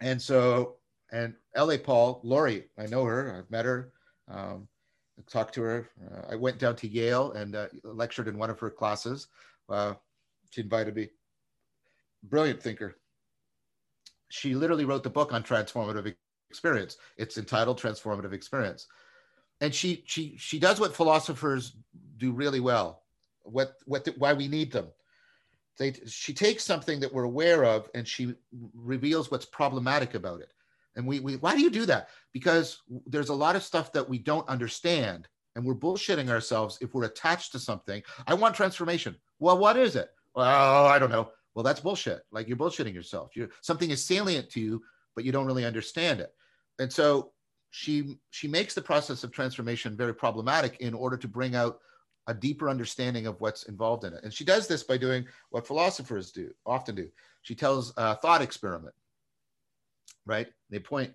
[0.00, 0.76] And so
[1.10, 1.78] and L.A.
[1.78, 3.36] Paul, Laurie, I know her.
[3.36, 3.92] I've met her.
[4.28, 4.68] Um,
[5.26, 5.88] talked to her.
[6.10, 9.28] Uh, I went down to Yale and uh, lectured in one of her classes.
[9.68, 9.94] Uh,
[10.50, 11.08] she invited me.
[12.22, 12.96] Brilliant thinker.
[14.28, 16.14] She literally wrote the book on transformative
[16.50, 16.98] experience.
[17.16, 18.86] It's entitled Transformative Experience,
[19.60, 21.76] and she she she does what philosophers
[22.18, 23.04] do really well.
[23.42, 24.88] What what the, why we need them.
[25.78, 28.34] They, she takes something that we're aware of and she
[28.74, 30.52] reveals what's problematic about it.
[30.98, 32.08] And we, we, why do you do that?
[32.32, 36.92] Because there's a lot of stuff that we don't understand and we're bullshitting ourselves if
[36.92, 38.02] we're attached to something.
[38.26, 39.16] I want transformation.
[39.38, 40.10] Well, what is it?
[40.34, 41.30] Well, I don't know.
[41.54, 42.22] Well, that's bullshit.
[42.32, 43.30] Like you're bullshitting yourself.
[43.36, 44.82] You're something is salient to you,
[45.14, 46.34] but you don't really understand it.
[46.80, 47.30] And so
[47.70, 51.78] she she makes the process of transformation very problematic in order to bring out
[52.26, 54.24] a deeper understanding of what's involved in it.
[54.24, 57.08] And she does this by doing what philosophers do often do.
[57.42, 58.94] She tells a thought experiment
[60.28, 60.46] right?
[60.70, 61.12] They point,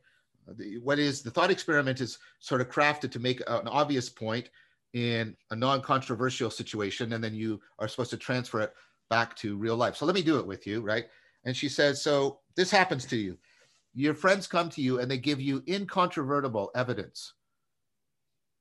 [0.81, 4.49] what is the thought experiment is sort of crafted to make an obvious point
[4.93, 8.73] in a non-controversial situation, and then you are supposed to transfer it
[9.09, 9.95] back to real life.
[9.95, 11.05] So let me do it with you, right?
[11.45, 13.37] And she says, so this happens to you.
[13.95, 17.33] Your friends come to you and they give you incontrovertible evidence,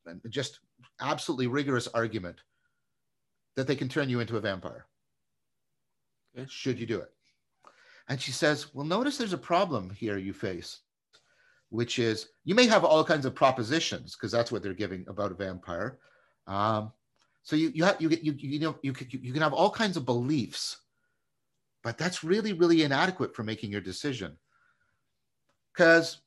[0.06, 0.60] and just
[1.00, 2.40] absolutely rigorous argument
[3.56, 4.86] that they can turn you into a vampire.
[6.36, 6.46] Okay.
[6.48, 7.12] Should you do it?
[8.08, 10.80] And she says, Well, notice there's a problem here you face,
[11.70, 15.32] which is you may have all kinds of propositions, because that's what they're giving about
[15.32, 15.98] a vampire.
[16.46, 16.92] Um,
[17.42, 19.96] so you, you, have, you, you, you, know, you, can, you can have all kinds
[19.96, 20.78] of beliefs,
[21.82, 24.36] but that's really, really inadequate for making your decision
[25.72, 26.18] because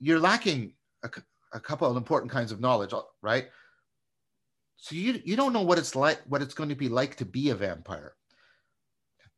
[0.00, 0.72] you're lacking
[1.02, 1.10] a,
[1.52, 3.48] a couple of important kinds of knowledge, right?
[4.76, 7.24] So you, you don't know what it's like, what it's going to be like to
[7.24, 8.14] be a vampire.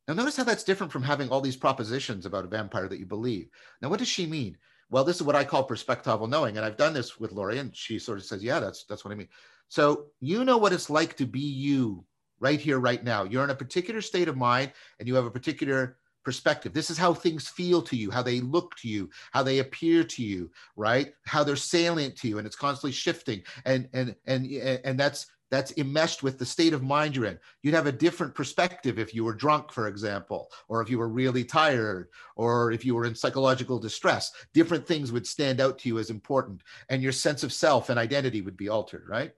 [0.07, 3.05] Now, notice how that's different from having all these propositions about a vampire that you
[3.05, 3.49] believe.
[3.81, 4.57] Now, what does she mean?
[4.89, 7.75] Well, this is what I call perspectival knowing, and I've done this with Laurie, and
[7.75, 9.27] she sort of says, "Yeah, that's that's what I mean."
[9.67, 12.05] So you know what it's like to be you
[12.39, 13.23] right here, right now.
[13.25, 16.73] You're in a particular state of mind, and you have a particular perspective.
[16.73, 20.03] This is how things feel to you, how they look to you, how they appear
[20.05, 21.13] to you, right?
[21.25, 24.45] How they're salient to you, and it's constantly shifting, and and and
[24.85, 27.39] and that's that's enmeshed with the state of mind you're in.
[27.63, 31.07] You'd have a different perspective if you were drunk, for example, or if you were
[31.07, 34.31] really tired, or if you were in psychological distress.
[34.53, 37.99] Different things would stand out to you as important, and your sense of self and
[37.99, 39.31] identity would be altered, right?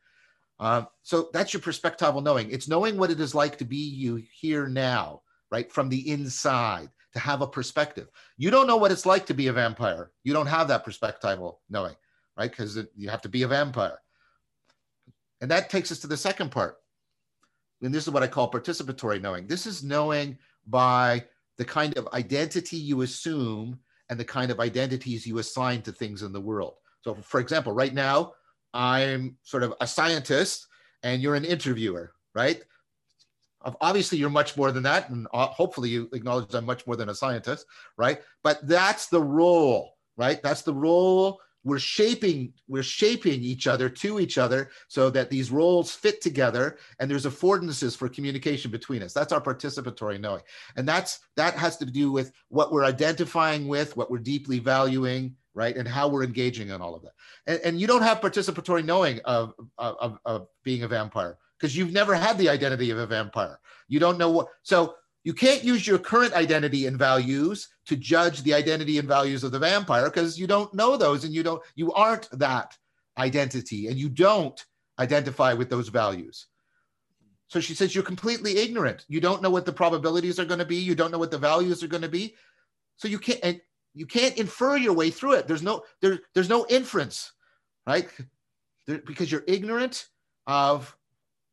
[0.60, 2.51] Um, so that's your perspectival knowing.
[2.51, 5.72] It's knowing what it is like to be you here now, right?
[5.72, 8.07] From the inside, to have a perspective.
[8.38, 10.12] You don't know what it's like to be a vampire.
[10.24, 11.95] You don't have that perspectival knowing,
[12.38, 12.51] right?
[12.51, 13.99] Because you have to be a vampire.
[15.42, 16.78] And that takes us to the second part.
[17.82, 19.48] And this is what I call participatory knowing.
[19.48, 20.38] This is knowing
[20.68, 21.24] by
[21.58, 23.80] the kind of identity you assume
[24.10, 26.76] and the kind of identities you assign to things in the world.
[27.02, 28.34] So, for example, right now,
[28.74, 30.68] I'm sort of a scientist
[31.04, 32.62] and you're an interviewer, right?
[33.82, 35.10] Obviously, you're much more than that.
[35.10, 37.66] And uh, hopefully, you acknowledge I'm much more than a scientist,
[37.98, 38.22] right?
[38.44, 40.42] But that's the role, right?
[40.42, 45.51] That's the role we're shaping we're shaping each other to each other so that these
[45.51, 49.14] roles fit together and there's affordances for communication between us.
[49.14, 50.41] That's our participatory knowing.
[50.76, 55.36] And that's that has to do with what we're identifying with what we're deeply valuing
[55.53, 57.14] right and how we're engaging in all of that.
[57.47, 61.91] And, and you don't have participatory knowing of, of, of being a vampire because you've
[61.91, 63.60] never had the identity of a vampire.
[63.88, 68.43] You don't know what so you can't use your current identity and values to judge
[68.43, 71.61] the identity and values of the vampire because you don't know those and you don't
[71.76, 72.78] you aren't that
[73.17, 74.65] identity and you don't
[74.97, 76.47] identify with those values.
[77.47, 79.05] So she says you're completely ignorant.
[79.07, 80.76] You don't know what the probabilities are going to be.
[80.76, 82.36] You don't know what the values are going to be.
[82.95, 83.61] So you can't and
[83.93, 85.47] you can't infer your way through it.
[85.47, 87.32] There's no there, there's no inference
[87.89, 88.07] right?
[88.88, 90.07] There, because you're ignorant
[90.47, 90.95] of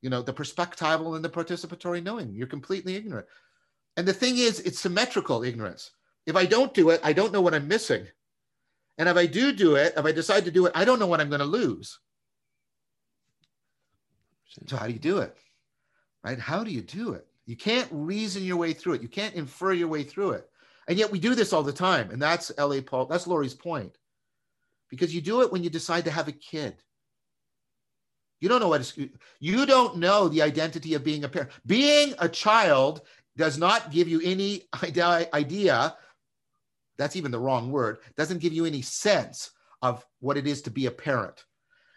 [0.02, 2.34] you know the perspectival and the participatory knowing.
[2.34, 3.26] You're completely ignorant
[3.96, 5.90] and the thing is, it's symmetrical ignorance.
[6.26, 8.06] If I don't do it, I don't know what I'm missing.
[8.98, 11.06] And if I do do it, if I decide to do it, I don't know
[11.06, 11.98] what I'm going to lose.
[14.66, 15.36] So, how do you do it?
[16.24, 16.38] Right?
[16.38, 17.26] How do you do it?
[17.46, 19.02] You can't reason your way through it.
[19.02, 20.48] You can't infer your way through it.
[20.88, 22.10] And yet we do this all the time.
[22.10, 22.80] And that's L.A.
[22.80, 23.96] Paul, that's Laurie's point.
[24.88, 26.76] Because you do it when you decide to have a kid.
[28.40, 28.96] You don't know what
[29.40, 31.50] you don't know the identity of being a parent.
[31.64, 33.02] Being a child
[33.36, 34.62] does not give you any
[35.32, 35.96] idea,
[36.98, 39.50] that's even the wrong word, doesn't give you any sense
[39.82, 41.44] of what it is to be a parent.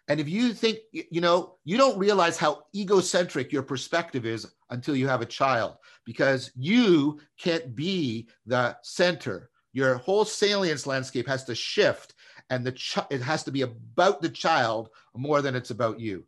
[0.10, 4.96] And if you think, you know, you don't realize how egocentric your perspective is until
[4.96, 9.52] you have a child, because you can't be the center.
[9.72, 12.16] Your whole salience landscape has to shift,
[12.50, 16.26] and the ch- it has to be about the child more than it's about you.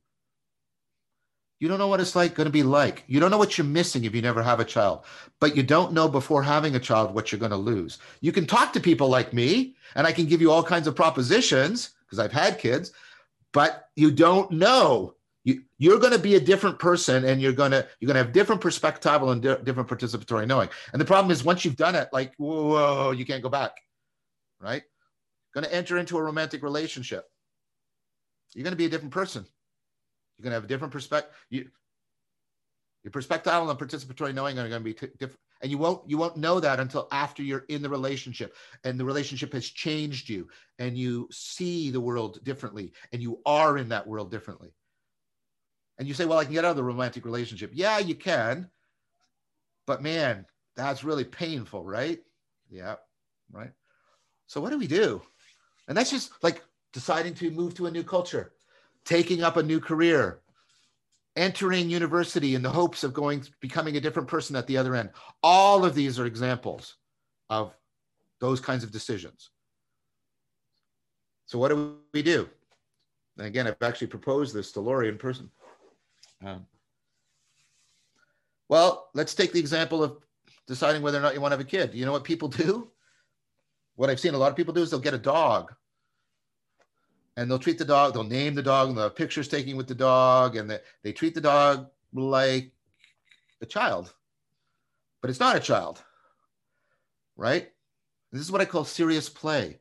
[1.62, 3.04] You don't know what it's like going to be like.
[3.06, 5.06] You don't know what you're missing if you never have a child.
[5.40, 8.00] But you don't know before having a child what you're going to lose.
[8.20, 10.96] You can talk to people like me and I can give you all kinds of
[10.96, 12.94] propositions because I've had kids,
[13.54, 15.14] but you don't know.
[15.44, 18.24] You, you're going to be a different person and you're going to you're going to
[18.24, 20.70] have different perspectival and di- different participatory knowing.
[20.94, 23.74] And the problem is once you've done it like whoa, you can't go back.
[24.60, 24.82] Right?
[25.54, 27.30] Going to enter into a romantic relationship.
[28.56, 29.46] You're going to be a different person.
[30.42, 31.36] You're going to have a different perspective.
[31.52, 31.68] You,
[33.04, 36.18] your perspectival and participatory knowing are going to be t- different, and you won't you
[36.18, 40.48] won't know that until after you're in the relationship, and the relationship has changed you,
[40.80, 44.74] and you see the world differently, and you are in that world differently.
[46.00, 48.70] And you say, "Well, I can get out of the romantic relationship." Yeah, you can,
[49.86, 52.20] but man, that's really painful, right?
[52.70, 52.96] Yeah,
[53.52, 53.72] right.
[54.48, 55.22] So what do we do?
[55.88, 56.64] And that's just like
[56.94, 58.54] deciding to move to a new culture
[59.06, 60.42] taking up a new career,
[61.36, 65.10] entering university in the hopes of going becoming a different person at the other end.
[65.44, 66.96] All of these are examples
[67.50, 67.74] of
[68.40, 69.50] those kinds of decisions.
[71.46, 72.50] So what do we do?
[73.38, 75.50] And again, I've actually proposed this to Laurie in person.
[76.46, 76.66] Um,
[78.70, 80.18] well, let's take the example of
[80.68, 81.94] deciding whether or not you want to have a kid.
[81.94, 82.90] You know what people do?
[83.96, 85.74] What I've seen a lot of people do is they'll get a dog
[87.42, 89.96] and they'll treat the dog, they'll name the dog, and the pictures taken with the
[89.96, 92.72] dog, and they, they treat the dog like
[93.62, 94.14] a child,
[95.22, 96.04] but it's not a child,
[97.36, 97.72] right?
[98.32, 99.80] This is what I call serious play.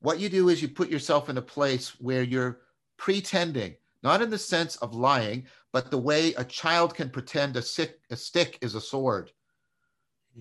[0.00, 2.60] What you do is you put yourself in a place where you're
[2.98, 7.62] pretending, not in the sense of lying, but the way a child can pretend a,
[7.62, 9.32] sick, a stick is a sword,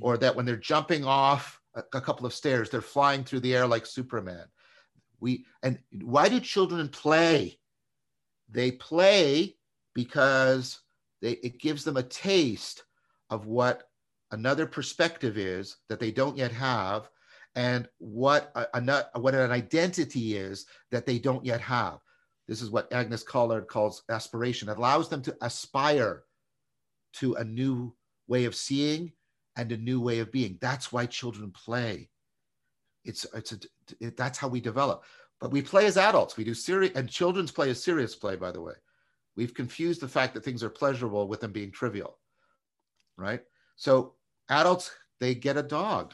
[0.02, 3.56] or that when they're jumping off a, a couple of stairs, they're flying through the
[3.56, 4.48] air like Superman
[5.20, 7.60] we and why do children play?
[8.50, 9.56] They play
[9.94, 10.80] because
[11.22, 12.84] they it gives them a taste
[13.30, 13.84] of what
[14.32, 17.10] another perspective is that they don't yet have
[17.56, 22.00] and what a, a, what an identity is that they don't yet have.
[22.48, 24.70] This is what Agnes Callard calls aspiration.
[24.70, 26.24] It allows them to aspire
[27.14, 27.94] to a new
[28.28, 29.12] way of seeing
[29.56, 30.58] and a new way of being.
[30.62, 32.10] That's why children play.
[33.08, 33.58] It's it's a,
[34.00, 35.04] it, that's how we develop.
[35.40, 36.36] But we play as adults.
[36.36, 38.74] We do serious and children's play is serious play, by the way.
[39.36, 42.18] We've confused the fact that things are pleasurable with them being trivial,
[43.18, 43.42] right?
[43.76, 44.14] So
[44.50, 46.14] adults they get a dog.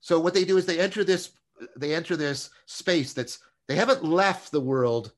[0.00, 1.32] So what they do is they enter this
[1.76, 5.12] they enter this space that's they haven't left the world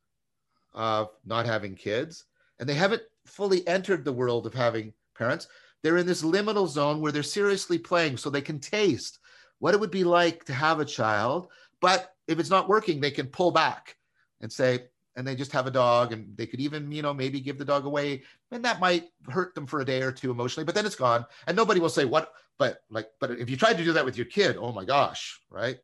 [0.72, 2.24] of not having kids
[2.58, 5.48] and they haven't fully entered the world of having parents.
[5.82, 9.18] They're in this liminal zone where they're seriously playing so they can taste
[9.61, 11.48] what it would be like to have a child.
[11.80, 13.96] But if it's not working, they can pull back
[14.40, 14.86] and say,
[15.16, 17.64] and they just have a dog and they could even, you know, maybe give the
[17.64, 18.22] dog away.
[18.50, 21.24] And that might hurt them for a day or two emotionally, but then it's gone.
[21.46, 24.16] And nobody will say what, but like, but if you tried to do that with
[24.16, 25.78] your kid, oh my gosh, right?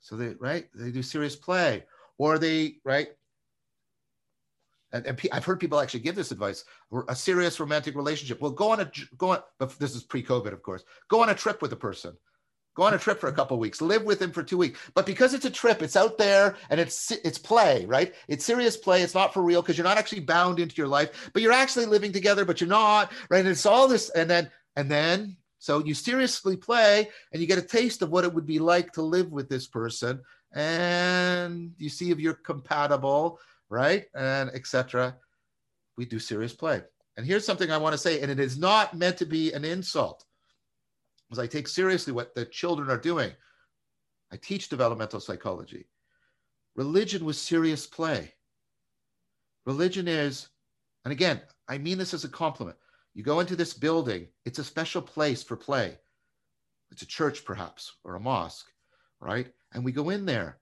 [0.00, 1.84] So they, right, they do serious play
[2.18, 3.08] or they, right,
[4.92, 6.64] and, and I've heard people actually give this advice:
[7.08, 8.40] a serious romantic relationship.
[8.40, 10.84] Well, go on a go on, but this is pre-COVID, of course.
[11.08, 12.14] Go on a trip with a person.
[12.74, 13.82] Go on a trip for a couple weeks.
[13.82, 14.78] Live with him for two weeks.
[14.94, 18.14] But because it's a trip, it's out there and it's it's play, right?
[18.28, 19.02] It's serious play.
[19.02, 21.86] It's not for real because you're not actually bound into your life, but you're actually
[21.86, 23.40] living together, but you're not, right?
[23.40, 27.58] And it's all this, and then and then so you seriously play and you get
[27.58, 30.20] a taste of what it would be like to live with this person,
[30.54, 33.38] and you see if you're compatible
[33.72, 34.04] right?
[34.14, 35.16] And etc.
[35.96, 36.82] We do serious play.
[37.16, 39.64] And here's something I want to say, and it is not meant to be an
[39.64, 40.24] insult,
[41.38, 43.32] I take seriously what the children are doing.
[44.32, 45.88] I teach developmental psychology.
[46.74, 48.32] Religion was serious play.
[49.66, 50.48] Religion is,
[51.04, 52.76] and again, I mean this as a compliment.
[53.14, 55.98] You go into this building, it's a special place for play.
[56.90, 58.70] It's a church, perhaps, or a mosque,
[59.20, 59.52] right?
[59.72, 60.58] And we go in there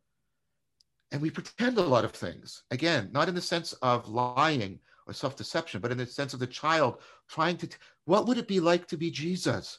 [1.13, 2.63] and we pretend a lot of things.
[2.71, 6.41] Again, not in the sense of lying or self deception, but in the sense of
[6.41, 6.99] the child
[7.29, 9.79] trying to, t- what would it be like to be Jesus?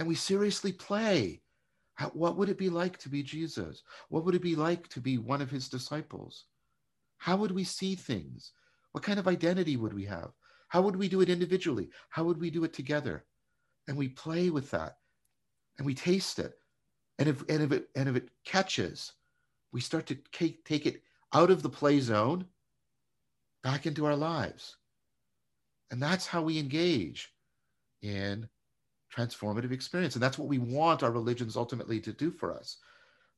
[0.00, 1.42] And we seriously play.
[1.96, 3.82] How, what would it be like to be Jesus?
[4.08, 6.46] What would it be like to be one of his disciples?
[7.18, 8.52] How would we see things?
[8.92, 10.30] What kind of identity would we have?
[10.68, 11.90] How would we do it individually?
[12.08, 13.26] How would we do it together?
[13.88, 14.96] And we play with that
[15.76, 16.54] and we taste it.
[17.18, 19.12] And if, and if, it, and if it catches,
[19.70, 21.02] we start to take, take it
[21.34, 22.46] out of the play zone
[23.62, 24.78] back into our lives.
[25.90, 27.34] And that's how we engage
[28.00, 28.48] in
[29.14, 30.14] transformative experience.
[30.14, 32.78] And that's what we want our religions ultimately to do for us.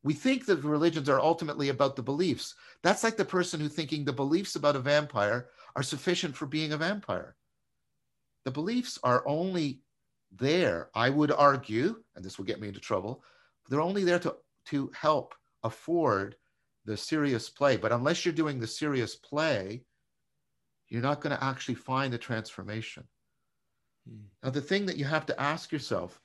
[0.05, 2.55] We think that religions are ultimately about the beliefs.
[2.83, 5.47] That's like the person who thinking the beliefs about a vampire
[5.77, 7.37] are sufficient for being a vampire.
[8.45, 9.81] The beliefs are only
[10.33, 13.23] there, I would argue, and this will get me into trouble,
[13.69, 16.37] they're only there to, to help afford
[16.85, 17.77] the serious play.
[17.77, 19.85] But unless you're doing the serious play,
[20.89, 23.05] you're not going to actually find the transformation.
[24.43, 26.21] Now, the thing that you have to ask yourself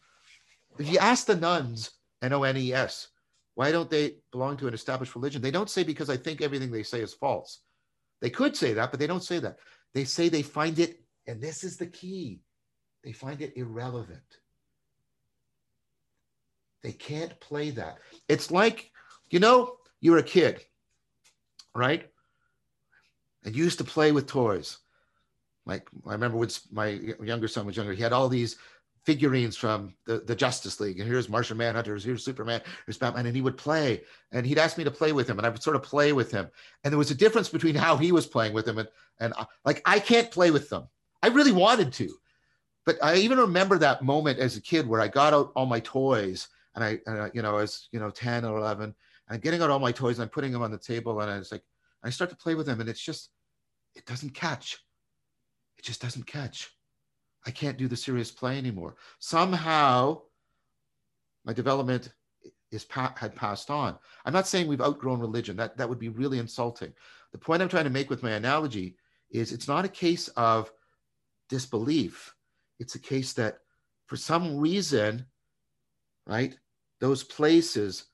[0.79, 3.07] if you ask the nones, N O N E S,
[3.55, 5.41] why don't they belong to an established religion?
[5.41, 7.61] They don't say because I think everything they say is false.
[8.21, 9.57] They could say that, but they don't say that.
[9.93, 12.41] They say they find it, and this is the key
[13.03, 14.39] they find it irrelevant.
[16.83, 17.97] They can't play that.
[18.27, 18.91] It's like
[19.29, 20.61] you know, you were a kid,
[21.75, 22.09] right?
[23.43, 24.77] And you used to play with toys.
[25.67, 26.87] Like I remember when my
[27.21, 28.55] younger son was younger, he had all these
[29.07, 30.99] figurines from the, the Justice League.
[30.99, 33.25] And here's Martian Manhunter, here's Superman, here's Batman.
[33.25, 34.01] And he would play.
[34.31, 35.37] And he'd ask me to play with him.
[35.37, 36.49] And I would sort of play with him.
[36.83, 38.79] And there was a difference between how he was playing with them.
[38.79, 38.89] And,
[39.19, 40.89] and I, like, I can't play with them.
[41.23, 42.09] I really wanted to.
[42.85, 45.79] But I even remember that moment as a kid where I got out all my
[45.81, 48.93] toys and I, and I you know, I was you know, 10 or 11,
[49.29, 51.37] I'm getting out all my toys and I'm putting them on the table and I
[51.37, 51.63] was like,
[52.03, 53.29] I start to play with them and it's just,
[53.95, 54.79] it doesn't catch.
[55.77, 56.69] It just doesn't catch.
[57.45, 58.95] I can't do the serious play anymore.
[59.19, 60.21] Somehow,
[61.45, 62.09] my development
[62.71, 63.97] is had passed on.
[64.25, 65.55] I'm not saying we've outgrown religion.
[65.55, 66.93] That that would be really insulting.
[67.31, 68.97] The point I'm trying to make with my analogy
[69.31, 70.71] is it's not a case of
[71.49, 72.33] disbelief.
[72.79, 73.59] It's a case that
[74.07, 75.25] for some reason,
[76.25, 76.57] right,
[76.99, 78.05] those places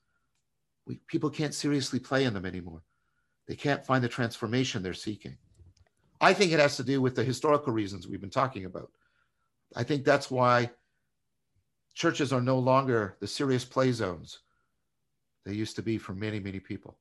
[0.86, 2.82] we, people can't seriously play in them anymore.
[3.46, 5.36] They can't find the transformation they're seeking.
[6.20, 8.90] I think it has to do with the historical reasons we've been talking about.
[9.74, 10.70] I think that's why
[11.94, 14.40] churches are no longer the serious play zones
[15.44, 16.96] they used to be for many, many people.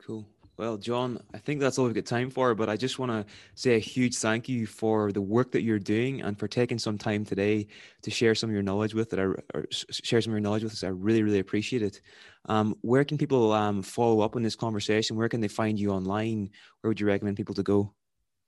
[0.00, 0.26] Cool.
[0.58, 3.24] Well, John, I think that's all we've got time for, but I just want to
[3.54, 6.98] say a huge thank you for the work that you're doing and for taking some
[6.98, 7.66] time today
[8.02, 10.62] to share some of your knowledge with it, or, or share some of your knowledge
[10.62, 10.84] with us.
[10.84, 12.02] I really, really appreciate it.
[12.46, 15.16] Um, where can people um, follow up on this conversation?
[15.16, 16.50] Where can they find you online?
[16.80, 17.94] Where would you recommend people to go?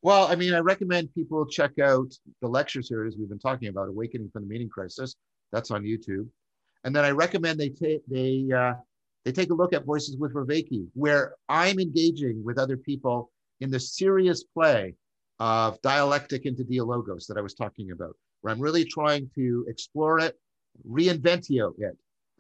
[0.03, 3.89] Well, I mean, I recommend people check out the lecture series we've been talking about,
[3.89, 5.17] Awakening from the Meaning Crisis.
[5.53, 6.29] That's on YouTube.
[6.85, 8.75] And then I recommend they take they uh,
[9.25, 13.71] they take a look at Voices with Vervaeke, where I'm engaging with other people in
[13.71, 14.95] the serious play
[15.39, 20.19] of dialectic into dialogos that I was talking about, where I'm really trying to explore
[20.19, 20.39] it,
[20.89, 21.97] reinventio it,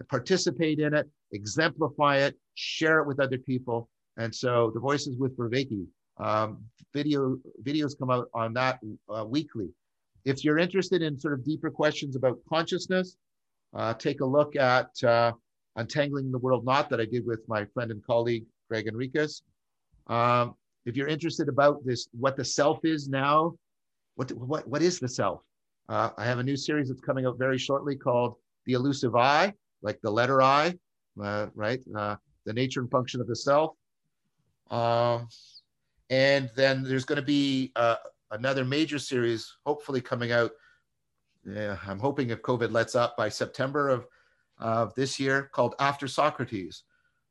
[0.09, 3.89] participate in it, exemplify it, share it with other people.
[4.16, 5.87] And so the Voices with Vervaeke
[6.18, 8.78] um, video videos come out on that
[9.09, 9.70] uh, weekly.
[10.24, 13.16] If you're interested in sort of deeper questions about consciousness,
[13.74, 15.32] uh, take a look at uh,
[15.77, 19.43] Untangling the World Knot that I did with my friend and colleague, Gregg Henriques.
[20.07, 20.55] Um,
[20.87, 23.55] if you're interested about this, what the self is now,
[24.16, 25.41] what, what, what is the self?
[25.89, 29.53] Uh, I have a new series that's coming out very shortly called The Elusive I,
[29.83, 30.75] like the letter I,
[31.22, 31.81] uh, right?
[31.97, 33.75] Uh, the nature and function of the self.
[34.70, 35.29] Um,
[36.11, 37.97] and then there's going to be uh,
[38.31, 40.53] another major series, hopefully coming out.
[41.47, 44.07] Yeah, I'm hoping if COVID lets up by September of,
[44.59, 46.85] of this year, called After Socrates,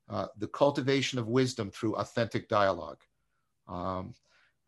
[0.09, 2.99] uh, the cultivation of wisdom through authentic dialogue.
[3.67, 4.13] Um,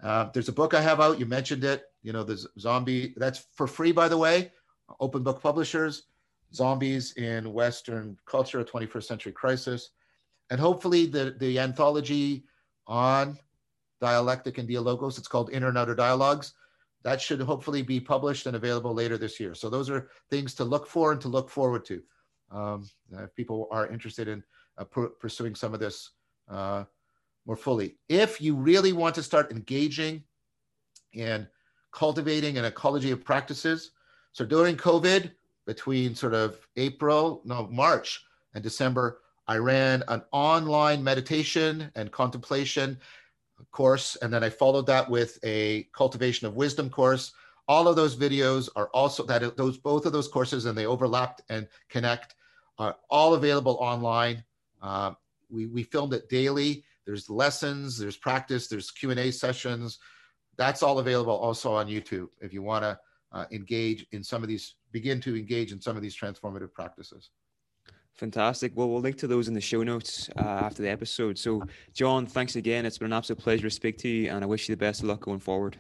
[0.02, 1.20] uh, there's a book I have out.
[1.20, 1.84] You mentioned it.
[2.04, 3.14] You know, the zombie.
[3.18, 4.52] That's for free, by the way.
[5.00, 6.04] Open Book Publishers.
[6.54, 9.90] Zombies in Western Culture: A 21st Century Crisis,
[10.50, 12.46] and hopefully the the anthology
[12.88, 13.38] on
[14.00, 15.18] dialectic and dialogos.
[15.18, 16.54] It's called Inner and Outer Dialogues.
[17.04, 19.54] That should hopefully be published and available later this year.
[19.54, 22.02] So those are things to look for and to look forward to.
[22.52, 24.44] Um, if people are interested in
[24.78, 24.84] uh,
[25.20, 26.12] pursuing some of this
[26.50, 26.84] uh,
[27.46, 27.96] more fully.
[28.10, 30.24] If you really want to start engaging
[31.14, 31.48] in
[31.92, 33.92] cultivating an ecology of practices,
[34.32, 35.32] so during COVID,
[35.66, 38.24] between sort of April, no, March
[38.54, 42.98] and December, I ran an online meditation and contemplation
[43.72, 47.34] course, and then I followed that with a cultivation of wisdom course.
[47.68, 51.42] All of those videos are also that those both of those courses and they overlapped
[51.50, 52.36] and connect
[52.78, 54.44] are all available online.
[54.82, 55.14] Uh,
[55.50, 56.84] we we filmed it daily.
[57.06, 60.00] There's lessons, there's practice, there's Q and A sessions.
[60.58, 63.00] That's all available also on YouTube if you want to
[63.32, 67.30] uh, engage in some of these, begin to engage in some of these transformative practices.
[68.14, 68.72] Fantastic.
[68.76, 71.38] Well, we'll link to those in the show notes uh, after the episode.
[71.38, 71.62] So,
[71.94, 72.86] John, thanks again.
[72.86, 75.02] It's been an absolute pleasure to speak to you, and I wish you the best
[75.02, 75.78] of luck going forward.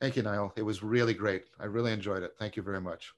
[0.00, 0.52] Thank you, Niall.
[0.56, 1.44] It was really great.
[1.58, 2.32] I really enjoyed it.
[2.38, 3.14] Thank you very much.